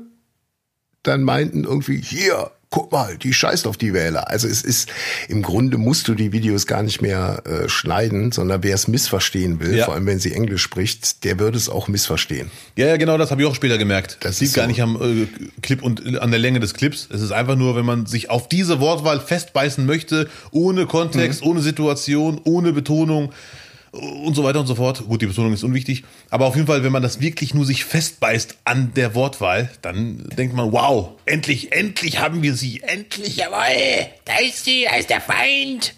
[1.03, 4.29] dann meinten irgendwie, hier, guck mal, die scheißt auf die Wähler.
[4.31, 4.91] Also es ist,
[5.29, 9.59] im Grunde musst du die Videos gar nicht mehr äh, schneiden, sondern wer es missverstehen
[9.61, 9.87] will, Ja.
[9.87, 12.51] vor allem wenn sie Englisch spricht, der würde es auch missverstehen.
[12.77, 14.19] Ja, ja, genau, das habe ich auch später gemerkt.
[14.21, 14.69] Das Das liegt ist gar so.
[14.69, 15.27] nicht am äh,
[15.63, 17.09] Clip und an der Länge des Clips.
[17.13, 21.63] Es ist einfach nur, wenn man sich auf diese Wortwahl festbeißen möchte, ohne Kontext, ohne
[21.63, 23.33] Situation, ohne Betonung
[23.93, 25.05] und so weiter und so fort.
[25.07, 26.05] Gut, die Betonung ist unwichtig.
[26.31, 30.29] Aber auf jeden Fall, wenn man das wirklich nur sich festbeißt an der Wortwahl, dann
[30.37, 32.81] denkt man, wow, endlich, endlich haben wir sie.
[32.83, 35.95] Endlich, jawohl, da ist sie, da ist der Feind.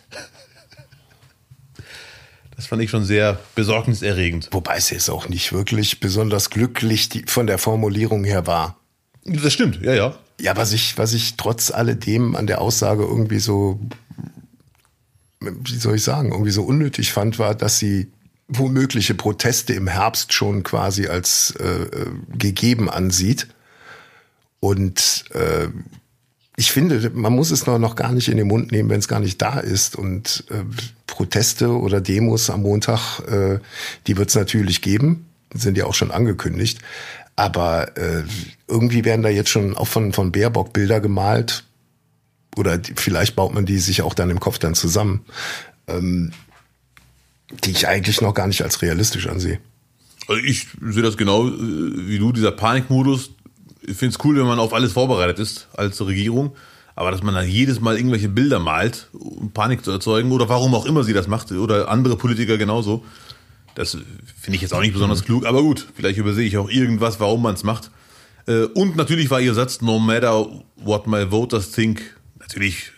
[2.56, 4.48] Das fand ich schon sehr besorgniserregend.
[4.52, 8.78] Wobei es jetzt auch nicht wirklich besonders glücklich von der Formulierung her war.
[9.24, 10.14] Das stimmt, ja, ja.
[10.40, 13.80] Ja, was ich, was ich trotz alledem an der Aussage irgendwie so,
[15.44, 18.10] wie soll ich sagen, irgendwie so unnötig fand, war, dass sie
[18.48, 23.48] womögliche Proteste im Herbst schon quasi als äh, äh, gegeben ansieht.
[24.60, 25.68] Und äh,
[26.56, 29.20] ich finde, man muss es noch, gar nicht in den Mund nehmen, wenn es gar
[29.20, 29.96] nicht da ist.
[29.96, 30.64] Und äh,
[31.06, 33.58] Proteste oder Demos am Montag, äh,
[34.06, 36.78] die wird es natürlich geben, sind ja auch schon angekündigt.
[37.36, 38.24] Aber äh,
[38.68, 41.64] irgendwie werden da jetzt schon auch von, von Baerbock Bilder gemalt.
[42.56, 45.24] Oder die, vielleicht baut man die sich auch dann im Kopf dann zusammen.
[45.86, 46.32] Ähm,
[47.64, 49.58] die ich eigentlich noch gar nicht als realistisch ansehe.
[50.28, 53.30] Also ich sehe das genau äh, wie du, dieser Panikmodus.
[53.82, 56.52] Ich finde es cool, wenn man auf alles vorbereitet ist als Regierung.
[56.94, 60.74] Aber dass man dann jedes Mal irgendwelche Bilder malt, um Panik zu erzeugen oder warum
[60.74, 63.02] auch immer sie das macht oder andere Politiker genauso,
[63.74, 63.96] das
[64.40, 65.46] finde ich jetzt auch nicht besonders klug.
[65.46, 67.90] Aber gut, vielleicht übersehe ich auch irgendwas, warum man es macht.
[68.46, 70.46] Äh, Und natürlich war ihr Satz, no matter
[70.76, 72.02] what my voters think,
[72.52, 72.92] natürlich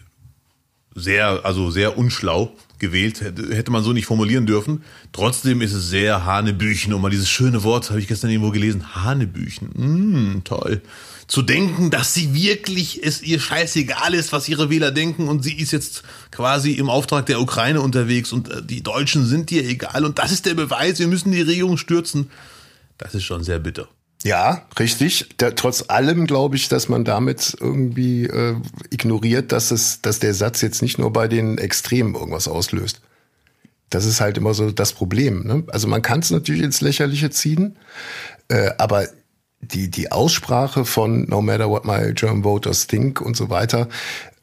[0.97, 3.21] sehr, also sehr unschlau gewählt.
[3.21, 4.83] Hätte man so nicht formulieren dürfen.
[5.13, 6.93] Trotzdem ist es sehr Hanebüchen.
[6.93, 8.97] Und mal dieses schöne Wort habe ich gestern irgendwo gelesen.
[8.97, 9.69] Hanebüchen.
[9.75, 10.83] Mm, toll.
[11.29, 15.55] Zu denken, dass sie wirklich es ihr scheißegal ist, was ihre Wähler denken und sie
[15.55, 20.05] ist jetzt quasi im Auftrag der Ukraine unterwegs und äh, die Deutschen sind ihr egal
[20.05, 22.31] und das ist der Beweis, wir müssen die Regierung stürzen.
[22.99, 23.89] Das ist schon sehr bitter.
[24.25, 25.29] Ja, richtig.
[25.37, 28.57] Da, trotz allem glaube ich, dass man damit irgendwie äh,
[28.89, 33.03] ignoriert, dass es, dass der Satz jetzt nicht nur bei den Extremen irgendwas auslöst.
[33.91, 35.47] Das ist halt immer so das Problem.
[35.47, 35.65] Ne?
[35.69, 37.77] Also man kann es natürlich ins Lächerliche ziehen,
[38.49, 39.07] äh, aber
[39.61, 43.91] die, die Aussprache von No matter what my German voters think und so weiter,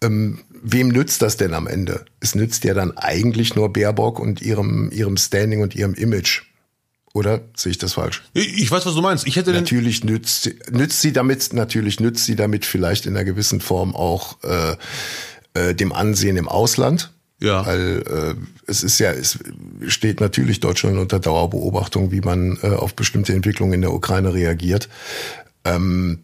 [0.04, 2.06] ähm, wem nützt das denn am Ende?
[2.20, 6.44] Es nützt ja dann eigentlich nur Baerbock und ihrem, ihrem Standing und ihrem Image.
[7.14, 8.24] Oder sehe ich das falsch?
[8.34, 9.28] Ich weiß, was du meinst.
[9.28, 13.26] Ich hätte Natürlich nützt, sie- nützt sie damit, natürlich nützt sie damit vielleicht in einer
[13.26, 14.76] gewissen Form auch äh,
[15.54, 17.12] äh, dem Ansehen im Ausland.
[17.42, 17.66] Ja.
[17.66, 18.36] Weil äh,
[18.68, 19.40] es ist ja, es
[19.88, 24.88] steht natürlich Deutschland unter Dauerbeobachtung, wie man äh, auf bestimmte Entwicklungen in der Ukraine reagiert.
[25.66, 26.20] Ähm,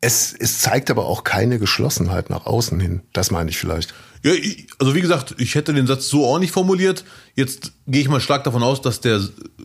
[0.00, 3.02] es, es zeigt aber auch keine Geschlossenheit nach außen hin.
[3.12, 3.94] Das meine ich vielleicht.
[4.28, 7.04] Ja, ich- also wie gesagt, ich hätte den Satz so auch nicht formuliert.
[7.34, 9.20] Jetzt gehe ich mal stark davon aus, dass der,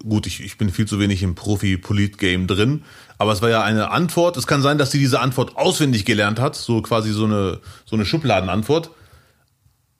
[0.08, 2.84] gut, ich, ich bin viel zu wenig im Profi-Polit-Game drin,
[3.18, 4.38] aber es war ja eine Antwort.
[4.38, 7.96] Es kann sein, dass sie diese Antwort auswendig gelernt hat, so quasi so eine, so
[7.96, 8.92] eine Schubladenantwort.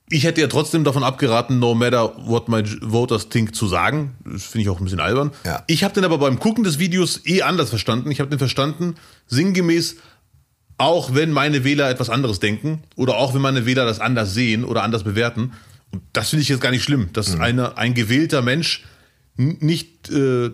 [0.10, 4.16] Ich hätte ja trotzdem davon abgeraten, no matter what my voters think zu sagen.
[4.26, 5.32] Das finde ich auch ein bisschen albern.
[5.44, 5.64] Ja.
[5.68, 8.12] Ich habe den aber beim Gucken des Videos eh anders verstanden.
[8.12, 8.96] Ich habe den verstanden,
[9.28, 9.96] sinngemäß,
[10.84, 14.66] auch wenn meine Wähler etwas anderes denken oder auch wenn meine Wähler das anders sehen
[14.66, 15.54] oder anders bewerten.
[15.92, 18.84] Und das finde ich jetzt gar nicht schlimm, dass eine, ein gewählter Mensch
[19.38, 20.52] nicht äh,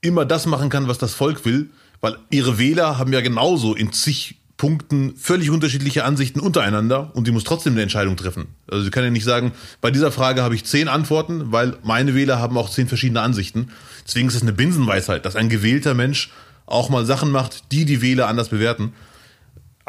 [0.00, 3.92] immer das machen kann, was das Volk will, weil ihre Wähler haben ja genauso in
[3.92, 8.48] zig Punkten völlig unterschiedliche Ansichten untereinander und die muss trotzdem eine Entscheidung treffen.
[8.68, 12.16] Also sie kann ja nicht sagen, bei dieser Frage habe ich zehn Antworten, weil meine
[12.16, 13.70] Wähler haben auch zehn verschiedene Ansichten.
[14.04, 16.30] Deswegen ist es eine Binsenweisheit, dass ein gewählter Mensch
[16.66, 18.92] auch mal Sachen macht, die die Wähler anders bewerten.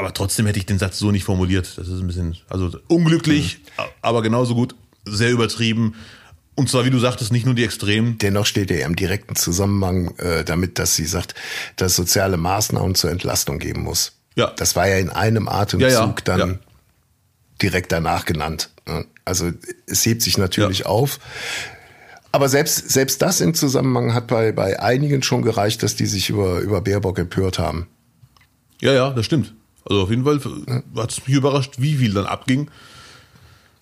[0.02, 1.78] Aber trotzdem hätte ich den Satz so nicht formuliert.
[1.78, 3.60] Das ist ein bisschen, also unglücklich,
[4.02, 4.74] aber genauso gut,
[5.06, 5.93] sehr übertrieben.
[6.56, 8.18] Und zwar, wie du sagtest, nicht nur die Extremen.
[8.18, 11.36] Dennoch steht er im direkten Zusammenhang äh, damit, dass sie sagt,
[11.76, 14.14] dass es soziale Maßnahmen zur Entlastung geben muss.
[14.36, 14.52] Ja.
[14.58, 16.60] Das war ja in einem Atemzug Ja, ja, dann ja.
[17.62, 18.72] direkt danach genannt.
[18.88, 19.06] ne?
[19.24, 19.52] Also
[19.86, 21.20] es hebt sich natürlich auf.
[22.32, 26.30] Aber selbst, selbst das im Zusammenhang hat bei, bei einigen schon gereicht, dass die sich
[26.32, 27.88] über, über Baerbock empört haben.
[28.80, 29.54] Ja, ja, das stimmt.
[29.86, 30.40] Also auf jeden Fall
[30.96, 32.70] hat es mich überrascht, wie viel dann abging.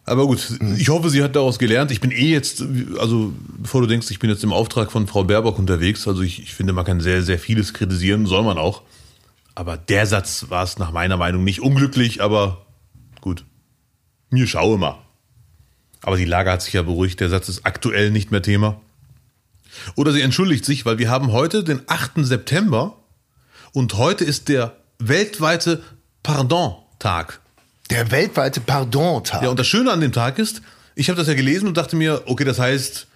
[0.05, 1.91] Aber gut, ich hoffe, sie hat daraus gelernt.
[1.91, 2.63] Ich bin eh jetzt,
[2.97, 6.07] also bevor du denkst, ich bin jetzt im Auftrag von Frau Baerbock unterwegs.
[6.07, 8.81] Also ich, ich finde, man kann sehr, sehr vieles kritisieren, soll man auch.
[9.53, 12.65] Aber der Satz war es nach meiner Meinung nicht unglücklich, aber
[13.21, 13.45] gut.
[14.31, 14.97] Mir schaue mal.
[16.01, 17.19] Aber die Lage hat sich ja beruhigt.
[17.19, 18.79] Der Satz ist aktuell nicht mehr Thema.
[19.95, 22.25] Oder sie entschuldigt sich, weil wir haben heute den 8.
[22.25, 22.95] September
[23.73, 25.81] und heute ist der weltweite
[26.23, 27.39] Pardon-Tag.
[27.89, 29.41] Der weltweite Pardon-Tag.
[29.41, 30.61] Ja, und das Schöne an dem Tag ist,
[30.95, 33.07] ich habe das ja gelesen und dachte mir, okay, das heißt,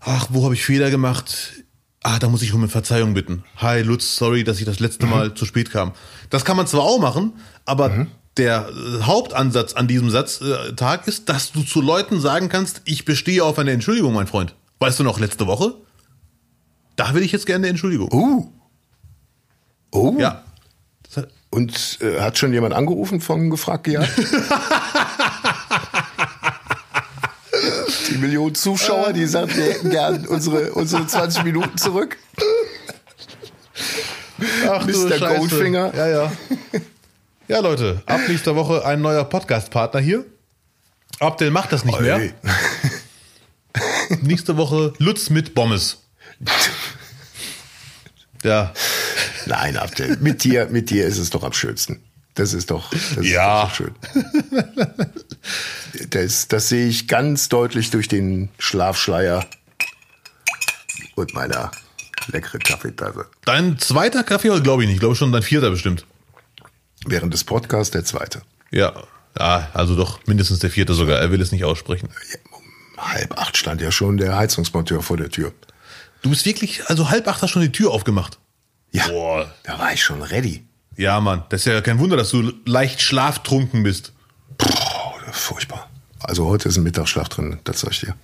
[0.00, 1.54] ach, wo habe ich Fehler gemacht?
[2.02, 3.44] Ah, da muss ich um Verzeihung bitten.
[3.56, 5.92] Hi Lutz, sorry, dass ich das letzte Mal zu spät kam.
[6.30, 7.32] Das kann man zwar auch machen,
[7.64, 8.06] aber
[8.36, 12.82] der äh, Hauptansatz an diesem Satz, äh, Tag ist, dass du zu Leuten sagen kannst,
[12.84, 14.54] ich bestehe auf eine Entschuldigung, mein Freund.
[14.80, 15.74] Weißt du noch, letzte Woche?
[16.96, 18.12] Da will ich jetzt gerne eine Entschuldigung.
[18.12, 18.52] Uh.
[19.92, 20.16] Oh.
[20.18, 20.42] Ja.
[21.52, 24.08] Und äh, hat schon jemand angerufen von gefragt gehabt?
[28.08, 32.16] die Millionen Zuschauer, die sagen, wir hätten gern unsere, unsere 20 Minuten zurück.
[34.66, 35.18] Ach, Mr.
[35.18, 35.94] Goldfinger.
[35.94, 36.32] Ja, ja.
[37.48, 40.24] Ja, Leute, ab nächster Woche ein neuer Podcast-Partner hier.
[41.20, 42.16] Abdel macht das nicht mehr.
[42.16, 42.32] Ey.
[44.22, 45.98] Nächste Woche Lutz mit Bommes.
[48.44, 48.72] Ja.
[49.46, 52.02] Nein, Abdel, mit dir, mit dir ist es doch am schönsten.
[52.34, 53.64] Das ist doch, das Ja.
[53.64, 53.94] ist doch so schön.
[56.10, 59.44] Das, das sehe ich ganz deutlich durch den Schlafschleier
[61.14, 61.70] und meiner
[62.28, 63.26] leckeren Kaffeetasse.
[63.44, 64.96] Dein zweiter Kaffee, glaube ich nicht.
[64.96, 66.06] Ich glaube schon dein vierter bestimmt.
[67.04, 68.42] Während des Podcasts der zweite.
[68.70, 68.94] Ja.
[69.38, 71.18] Ja, also doch mindestens der vierte sogar.
[71.18, 72.08] Er will es nicht aussprechen.
[72.52, 72.62] Um
[73.12, 75.52] halb acht stand ja schon der Heizungsmonteur vor der Tür.
[76.22, 78.38] Du bist wirklich, also halb acht hast schon die Tür aufgemacht.
[78.92, 79.50] Ja, Boah.
[79.64, 80.64] da war ich schon ready.
[80.96, 81.42] Ja, Mann.
[81.48, 84.12] Das ist ja kein Wunder, dass du leicht schlaftrunken bist.
[84.62, 85.88] Oh, furchtbar.
[86.20, 88.14] Also heute ist ein Mittagsschlaf drin, das sag ich dir.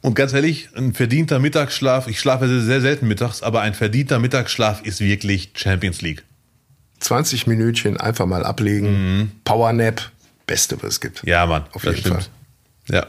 [0.00, 4.82] Und ganz ehrlich, ein verdienter Mittagsschlaf, ich schlafe sehr, selten mittags, aber ein verdienter Mittagsschlaf
[4.82, 6.24] ist wirklich Champions League.
[7.00, 9.32] 20 Minütchen einfach mal ablegen.
[9.44, 10.10] Powernap,
[10.46, 11.24] beste, was es gibt.
[11.26, 12.30] Ja, Mann, Auf jeden stimmt.
[12.88, 13.06] Ja.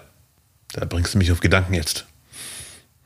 [0.74, 2.06] Da bringst du mich auf Gedanken jetzt.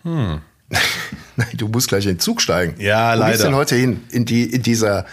[1.42, 2.80] Nein, du musst gleich in den Zug steigen.
[2.80, 3.32] Ja, Wo leider.
[3.32, 4.02] geht's denn heute hin?
[4.12, 5.06] In, die, in, dieser,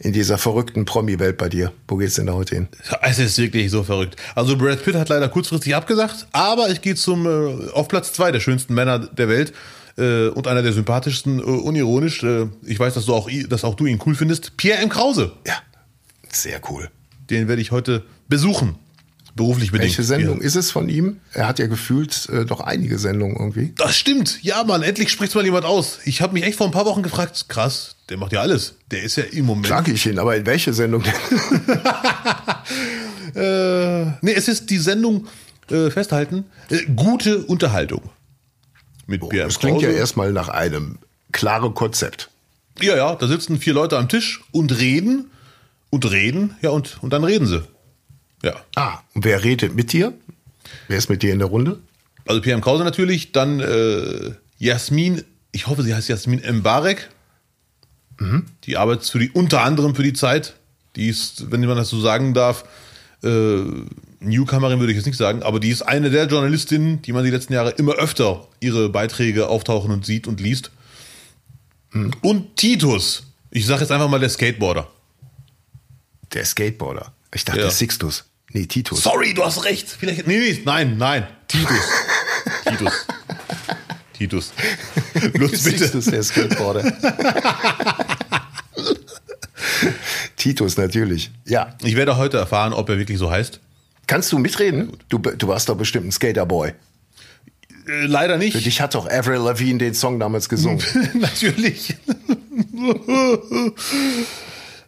[0.00, 1.72] in dieser verrückten Promi-Welt bei dir.
[1.88, 2.68] Wo geht's denn da heute hin?
[3.02, 4.16] Es ist wirklich so verrückt.
[4.34, 8.32] Also Brad Pitt hat leider kurzfristig abgesagt, aber ich gehe zum äh, auf Platz zwei
[8.32, 9.52] der schönsten Männer der Welt
[9.96, 12.22] äh, und einer der sympathischsten, äh, unironisch.
[12.22, 14.56] Äh, ich weiß, dass du auch, dass auch du ihn cool findest.
[14.56, 14.88] Pierre M.
[14.88, 15.32] Krause.
[15.46, 15.54] Ja,
[16.30, 16.88] sehr cool.
[17.30, 18.76] Den werde ich heute besuchen.
[19.36, 19.90] Beruflich bedingt.
[19.90, 20.44] Welche Sendung Ja.
[20.46, 21.18] ist es von ihm?
[21.32, 23.72] Er hat ja gefühlt äh, doch einige Sendungen irgendwie.
[23.76, 24.38] Das stimmt.
[24.42, 25.98] Ja, Mann, endlich spricht mal jemand aus.
[26.04, 28.74] Ich habe mich echt vor ein paar Wochen gefragt, krass, Der macht ja alles.
[28.92, 29.66] Der ist ja im Moment.
[29.66, 31.12] Sag ich ihn, aber in welche Sendung denn?
[33.34, 35.26] Äh, nee, es ist die Sendung
[35.68, 36.44] äh, festhalten.
[36.70, 38.02] Äh, gute Unterhaltung.
[39.06, 40.98] Mit Pierre Das klingt ja erstmal nach einem
[41.32, 42.30] klaren Konzept.
[42.80, 45.30] Ja, ja, da sitzen vier Leute am Tisch und reden
[45.90, 47.64] und reden, ja, und, und dann reden sie.
[48.44, 48.54] Ja.
[48.76, 50.12] Ah, und wer redet mit dir?
[50.88, 51.80] Wer ist mit dir in der Runde?
[52.26, 52.62] Also Pierre M.
[52.62, 55.22] Krause natürlich, dann äh, Jasmin,
[55.52, 57.08] ich hoffe, sie heißt Jasmin Mbarek.
[58.64, 60.54] Die arbeitet für die, unter anderem für die Zeit.
[60.94, 62.64] Die ist, wenn man das so sagen darf,
[63.24, 63.62] äh,
[64.20, 67.30] Newcomerin würde ich jetzt nicht sagen, aber die ist eine der Journalistinnen, die man die
[67.30, 70.70] letzten Jahre immer öfter ihre Beiträge auftauchen und sieht und liest.
[72.22, 73.24] Und Titus.
[73.50, 74.88] Ich sage jetzt einfach mal der Skateboarder.
[76.32, 77.12] Der Skateboarder.
[77.32, 77.70] Ich dachte Ja.
[77.70, 78.24] Sixtus.
[78.54, 79.02] Nee, Titus.
[79.02, 79.88] Sorry, du hast recht.
[79.88, 80.28] Vielleicht.
[80.28, 81.26] Nee, nee, nein, nein.
[81.48, 81.76] Titus.
[82.64, 82.92] Titus.
[84.12, 84.52] Titus.
[85.32, 85.78] Bloß bitte.
[85.78, 86.92] Sixtus, der Skateboarder.
[90.36, 91.32] Titus, natürlich.
[91.46, 91.74] Ja.
[91.82, 93.58] Ich werde heute erfahren, ob er wirklich so heißt.
[94.06, 94.92] Kannst du mitreden?
[95.08, 96.68] Du, du warst doch bestimmt ein Skaterboy.
[97.88, 98.64] Äh, leider Für nicht.
[98.64, 100.80] dich hat doch Avril Lavigne den Song damals gesungen.
[101.14, 101.96] Natürlich.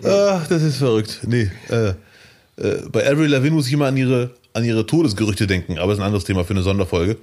[0.04, 1.18] Ach, das ist verrückt.
[1.26, 1.50] Nee.
[1.68, 1.94] Äh,
[2.56, 5.98] äh, bei Avril Lavigne muss ich immer an ihre, an ihre Todesgerüchte denken, aber ist
[5.98, 7.16] ein anderes Thema für eine Sonderfolge.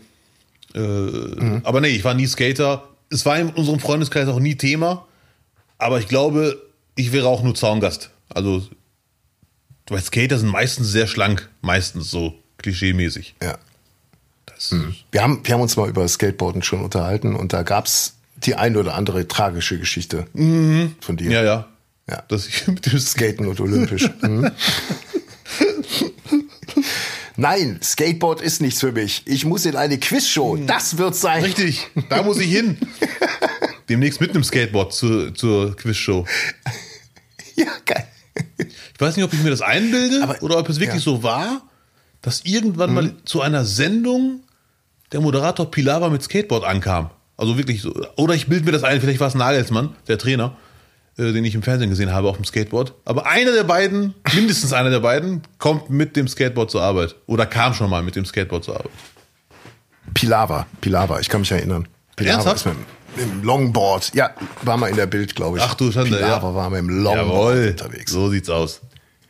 [0.75, 2.87] Äh, Aber nee, ich war nie Skater.
[3.09, 5.05] Es war in unserem Freundeskreis auch nie Thema.
[5.77, 6.61] Aber ich glaube,
[6.95, 8.09] ich wäre auch nur Zaungast.
[8.29, 8.63] Also,
[9.87, 11.49] weil Skater sind meistens sehr schlank.
[11.61, 13.35] Meistens so klischeemäßig.
[13.41, 13.57] Ja.
[14.45, 14.73] Das,
[15.11, 18.75] Wir haben, wir haben uns mal über Skateboarden schon unterhalten und da gab's die ein
[18.75, 21.31] oder andere tragische Geschichte von dir.
[21.31, 21.67] Ja, ja.
[22.09, 22.23] Ja.
[22.27, 24.09] Dass ich mit dem Skate Skaten und Olympisch.
[24.21, 24.51] Mhm.
[27.35, 29.23] Nein, Skateboard ist nichts für mich.
[29.25, 30.57] Ich muss in eine Quizshow.
[30.67, 31.43] Das wird sein.
[31.43, 32.77] Richtig, da muss ich hin.
[33.89, 36.25] Demnächst mit einem Skateboard zur, zur Quizshow.
[37.55, 38.07] Ja, geil.
[38.65, 41.11] Ich weiß nicht, ob ich mir das einbilde Aber- oder ob es wirklich ja.
[41.11, 41.17] Mhm.
[41.17, 41.61] so war,
[42.23, 44.41] dass irgendwann mal zu einer Sendung
[45.11, 47.11] der Moderator Pilawa mit Skateboard ankam.
[47.37, 47.93] Also wirklich so.
[48.15, 50.57] Oder ich bilde mir das ein, vielleicht war es Nagelsmann, der Trainer,
[51.17, 52.93] den ich im Fernsehen gesehen habe auf dem Skateboard.
[53.05, 57.15] Aber einer der beiden, mindestens einer der beiden, kommt mit dem Skateboard zur Arbeit.
[57.27, 58.91] Oder kam schon mal mit dem Skateboard zur Arbeit.
[60.13, 61.87] Pilava, Pilava, ich kann mich erinnern.
[62.15, 62.57] Pilava Ernsthaft?
[62.57, 62.85] ist mit, dem-
[63.15, 64.11] mit dem Longboard.
[64.15, 64.31] Ja,
[64.63, 65.63] war mal in der Bild, glaube ich.
[65.63, 66.55] Ach du Schande, Pilava ja.
[66.55, 68.11] war mit dem Longboard Jawohl, unterwegs.
[68.11, 68.81] so sieht's aus.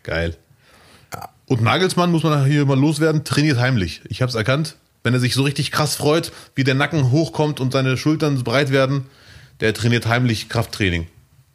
[0.03, 0.35] Geil.
[1.13, 1.29] Ja.
[1.47, 4.01] Und Nagelsmann, muss man hier mal loswerden, trainiert heimlich.
[4.09, 4.75] Ich habe es erkannt.
[5.03, 8.71] Wenn er sich so richtig krass freut, wie der Nacken hochkommt und seine Schultern breit
[8.71, 9.05] werden,
[9.59, 11.07] der trainiert heimlich Krafttraining.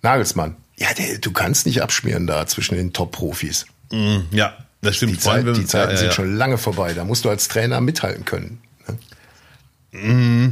[0.02, 0.56] Nagelsmann.
[0.76, 3.66] Ja, der, du kannst nicht abschmieren da zwischen den Top-Profis.
[3.90, 5.12] Mhm, ja, das stimmt.
[5.12, 6.12] Die, Zeit, die Zeiten ja, ja, sind ja.
[6.12, 6.94] schon lange vorbei.
[6.94, 8.60] Da musst du als Trainer mithalten können.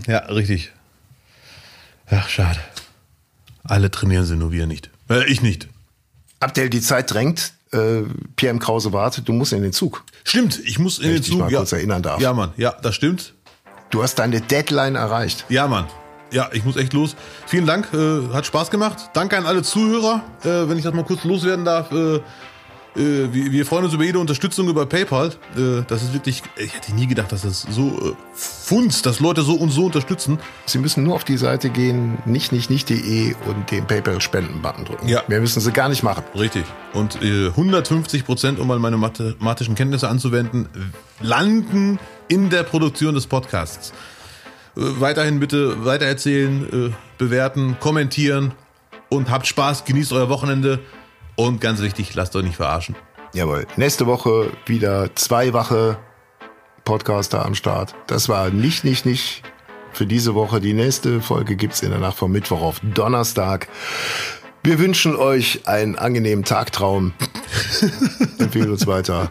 [0.07, 0.73] Ja, richtig.
[2.11, 2.59] Ach, schade.
[3.65, 4.91] Alle trainieren sie, nur wir nicht.
[5.11, 5.69] Äh, ich nicht.
[6.41, 7.53] Abdel, die Zeit drängt.
[7.73, 8.03] Äh,
[8.37, 8.59] Pierre M.
[8.59, 9.29] Krause wartet.
[9.29, 10.05] Du musst in den Zug.
[10.25, 11.41] Stimmt, ich muss in Wenn den ich dich Zug.
[11.41, 11.59] mal ja.
[11.59, 12.21] kurz erinnern darf.
[12.21, 13.35] Ja, Mann, ja, das stimmt.
[13.91, 15.45] Du hast deine Deadline erreicht.
[15.49, 15.87] Ja, Mann.
[16.37, 17.17] Ja, ich muss echt los.
[17.47, 19.09] Vielen Dank, äh, hat Spaß gemacht.
[19.15, 20.23] Danke an alle Zuhörer.
[20.45, 22.21] Äh, wenn ich das mal kurz loswerden darf, äh, äh,
[23.33, 25.29] wir, wir freuen uns über jede Unterstützung über PayPal.
[25.57, 29.41] Äh, das ist wirklich, ich hätte nie gedacht, dass das so äh, funzt, dass Leute
[29.41, 30.39] so und so unterstützen.
[30.67, 35.09] Sie müssen nur auf die Seite gehen, nicht, nicht, nicht.de und den PayPal-Spenden-Button drücken.
[35.09, 35.23] Ja.
[35.29, 36.25] Mehr müssen sie gar nicht machen.
[36.39, 36.65] Richtig.
[36.93, 40.69] Und äh, 150 Prozent, um mal meine mathematischen Kenntnisse anzuwenden,
[41.21, 43.95] landen in der Produktion des Podcasts.
[44.77, 48.53] Äh, weiterhin bitte weitererzählen, äh, bewerten, kommentieren
[49.09, 50.81] und habt Spaß, genießt euer Wochenende
[51.37, 52.97] und ganz wichtig, lasst euch nicht verarschen.
[53.33, 53.67] Jawohl.
[53.77, 55.99] Nächste Woche wieder zwei wache
[56.85, 57.95] Podcaster am Start.
[58.07, 59.43] Das war nicht, nicht, nicht
[59.93, 60.61] für diese Woche.
[60.61, 63.69] Die nächste Folge gibt's in der Nacht vom Mittwoch auf Donnerstag.
[64.67, 67.13] Wir wünschen euch einen angenehmen Tagtraum.
[68.41, 69.31] Empfehlen uns weiter.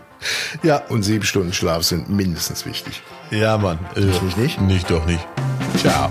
[0.64, 0.78] Ja.
[0.88, 3.04] Und sieben Stunden Schlaf sind mindestens wichtig.
[3.32, 3.78] Ja, Mann.
[3.98, 4.62] Äh, nicht, nicht?
[4.62, 5.28] Nicht doch nicht.
[5.76, 6.10] Ciao.